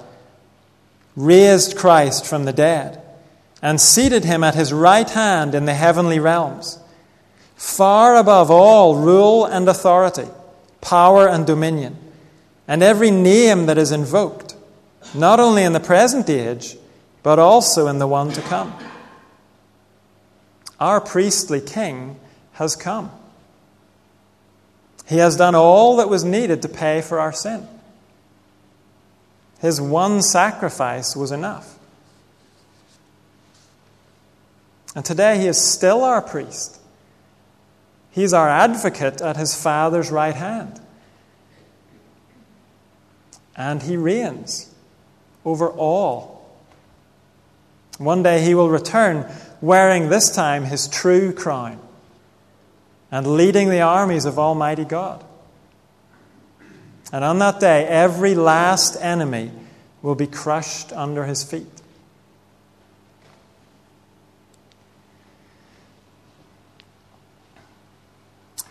raised 1.16 1.76
Christ 1.76 2.24
from 2.24 2.44
the 2.44 2.52
dead 2.52 3.02
and 3.60 3.80
seated 3.80 4.24
him 4.24 4.44
at 4.44 4.54
his 4.54 4.72
right 4.72 5.08
hand 5.10 5.54
in 5.54 5.64
the 5.64 5.74
heavenly 5.74 6.18
realms, 6.18 6.78
far 7.56 8.16
above 8.16 8.50
all 8.50 8.96
rule 8.96 9.44
and 9.44 9.68
authority 9.68 10.28
power 10.80 11.28
and 11.28 11.46
dominion, 11.46 11.96
and 12.66 12.82
every 12.82 13.10
name 13.10 13.66
that 13.66 13.78
is 13.78 13.92
invoked, 13.92 14.54
not 15.14 15.40
only 15.40 15.64
in 15.64 15.72
the 15.72 15.80
present 15.80 16.30
age, 16.30 16.76
but 17.22 17.38
also 17.38 17.88
in 17.88 17.98
the 17.98 18.06
one 18.06 18.30
to 18.30 18.40
come. 18.42 18.72
Our 20.78 21.00
priestly 21.00 21.60
king 21.60 22.18
has 22.52 22.76
come. 22.76 23.10
He 25.06 25.16
has 25.16 25.36
done 25.36 25.54
all 25.54 25.96
that 25.96 26.08
was 26.08 26.24
needed 26.24 26.62
to 26.62 26.68
pay 26.68 27.00
for 27.00 27.18
our 27.18 27.32
sin. 27.32 27.66
His 29.60 29.80
one 29.80 30.22
sacrifice 30.22 31.16
was 31.16 31.32
enough. 31.32 31.77
And 34.94 35.04
today 35.04 35.38
he 35.38 35.46
is 35.46 35.60
still 35.60 36.02
our 36.04 36.22
priest. 36.22 36.80
He's 38.10 38.32
our 38.32 38.48
advocate 38.48 39.20
at 39.20 39.36
his 39.36 39.54
Father's 39.54 40.10
right 40.10 40.34
hand. 40.34 40.80
And 43.54 43.82
he 43.82 43.96
reigns 43.96 44.72
over 45.44 45.68
all. 45.68 46.38
One 47.98 48.22
day 48.22 48.42
he 48.42 48.54
will 48.54 48.70
return 48.70 49.30
wearing 49.60 50.08
this 50.08 50.34
time 50.34 50.64
his 50.64 50.88
true 50.88 51.32
crown 51.32 51.80
and 53.10 53.26
leading 53.26 53.70
the 53.70 53.80
armies 53.80 54.24
of 54.24 54.38
Almighty 54.38 54.84
God. 54.84 55.24
And 57.12 57.24
on 57.24 57.38
that 57.38 57.58
day, 57.58 57.86
every 57.86 58.34
last 58.34 58.96
enemy 59.00 59.50
will 60.02 60.14
be 60.14 60.26
crushed 60.26 60.92
under 60.92 61.24
his 61.24 61.42
feet. 61.42 61.66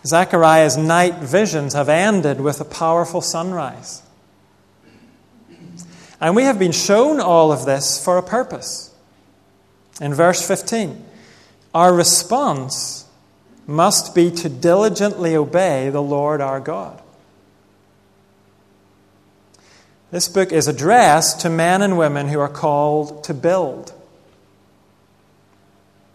Zechariah's 0.06 0.76
night 0.76 1.16
visions 1.16 1.74
have 1.74 1.88
ended 1.88 2.40
with 2.40 2.60
a 2.60 2.64
powerful 2.64 3.20
sunrise. 3.20 4.02
And 6.20 6.34
we 6.34 6.44
have 6.44 6.58
been 6.58 6.72
shown 6.72 7.20
all 7.20 7.52
of 7.52 7.64
this 7.64 8.02
for 8.02 8.18
a 8.18 8.22
purpose. 8.22 8.94
In 10.00 10.14
verse 10.14 10.46
15, 10.46 11.04
our 11.74 11.92
response 11.92 13.06
must 13.66 14.14
be 14.14 14.30
to 14.30 14.48
diligently 14.48 15.36
obey 15.36 15.90
the 15.90 16.02
Lord 16.02 16.40
our 16.40 16.60
God. 16.60 17.00
This 20.10 20.28
book 20.28 20.52
is 20.52 20.68
addressed 20.68 21.40
to 21.40 21.50
men 21.50 21.82
and 21.82 21.98
women 21.98 22.28
who 22.28 22.40
are 22.40 22.48
called 22.48 23.24
to 23.24 23.34
build. 23.34 23.92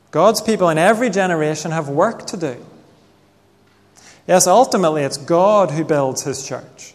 God's 0.10 0.42
people 0.42 0.70
in 0.70 0.78
every 0.78 1.10
generation 1.10 1.72
have 1.72 1.90
work 1.90 2.26
to 2.28 2.38
do. 2.38 2.66
Yes, 4.28 4.48
ultimately, 4.48 5.04
it's 5.04 5.18
God 5.18 5.72
who 5.72 5.84
builds 5.84 6.24
his 6.24 6.46
church. 6.46 6.94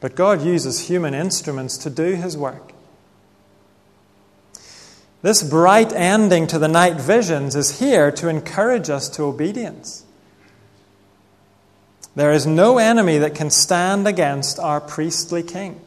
But 0.00 0.14
God 0.14 0.42
uses 0.42 0.88
human 0.88 1.14
instruments 1.14 1.78
to 1.78 1.90
do 1.90 2.14
his 2.14 2.36
work. 2.36 2.72
This 5.22 5.42
bright 5.42 5.92
ending 5.92 6.46
to 6.48 6.58
the 6.58 6.68
night 6.68 7.00
visions 7.00 7.56
is 7.56 7.80
here 7.80 8.12
to 8.12 8.28
encourage 8.28 8.90
us 8.90 9.08
to 9.10 9.24
obedience. 9.24 10.04
There 12.14 12.32
is 12.32 12.46
no 12.46 12.78
enemy 12.78 13.18
that 13.18 13.34
can 13.34 13.50
stand 13.50 14.06
against 14.06 14.58
our 14.58 14.80
priestly 14.80 15.42
king. 15.42 15.80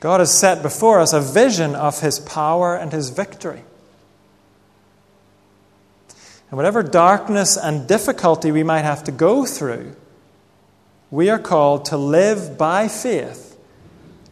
God 0.00 0.20
has 0.20 0.36
set 0.36 0.62
before 0.62 1.00
us 1.00 1.12
a 1.12 1.20
vision 1.20 1.74
of 1.74 2.00
his 2.00 2.20
power 2.20 2.76
and 2.76 2.92
his 2.92 3.10
victory. 3.10 3.62
And 6.50 6.56
whatever 6.56 6.82
darkness 6.82 7.56
and 7.56 7.86
difficulty 7.86 8.50
we 8.50 8.62
might 8.62 8.82
have 8.82 9.04
to 9.04 9.12
go 9.12 9.44
through, 9.44 9.94
we 11.10 11.28
are 11.30 11.38
called 11.38 11.86
to 11.86 11.96
live 11.96 12.56
by 12.56 12.88
faith 12.88 13.58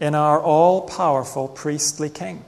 in 0.00 0.14
our 0.14 0.40
all 0.40 0.82
powerful 0.82 1.48
priestly 1.48 2.10
King. 2.10 2.44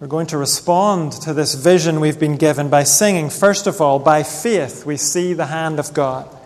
We're 0.00 0.06
going 0.06 0.28
to 0.28 0.38
respond 0.38 1.12
to 1.22 1.34
this 1.34 1.54
vision 1.54 1.98
we've 1.98 2.20
been 2.20 2.36
given 2.36 2.68
by 2.68 2.84
singing, 2.84 3.30
first 3.30 3.66
of 3.66 3.80
all, 3.80 3.98
by 3.98 4.22
faith, 4.22 4.86
we 4.86 4.96
see 4.96 5.32
the 5.32 5.46
hand 5.46 5.80
of 5.80 5.92
God. 5.92 6.37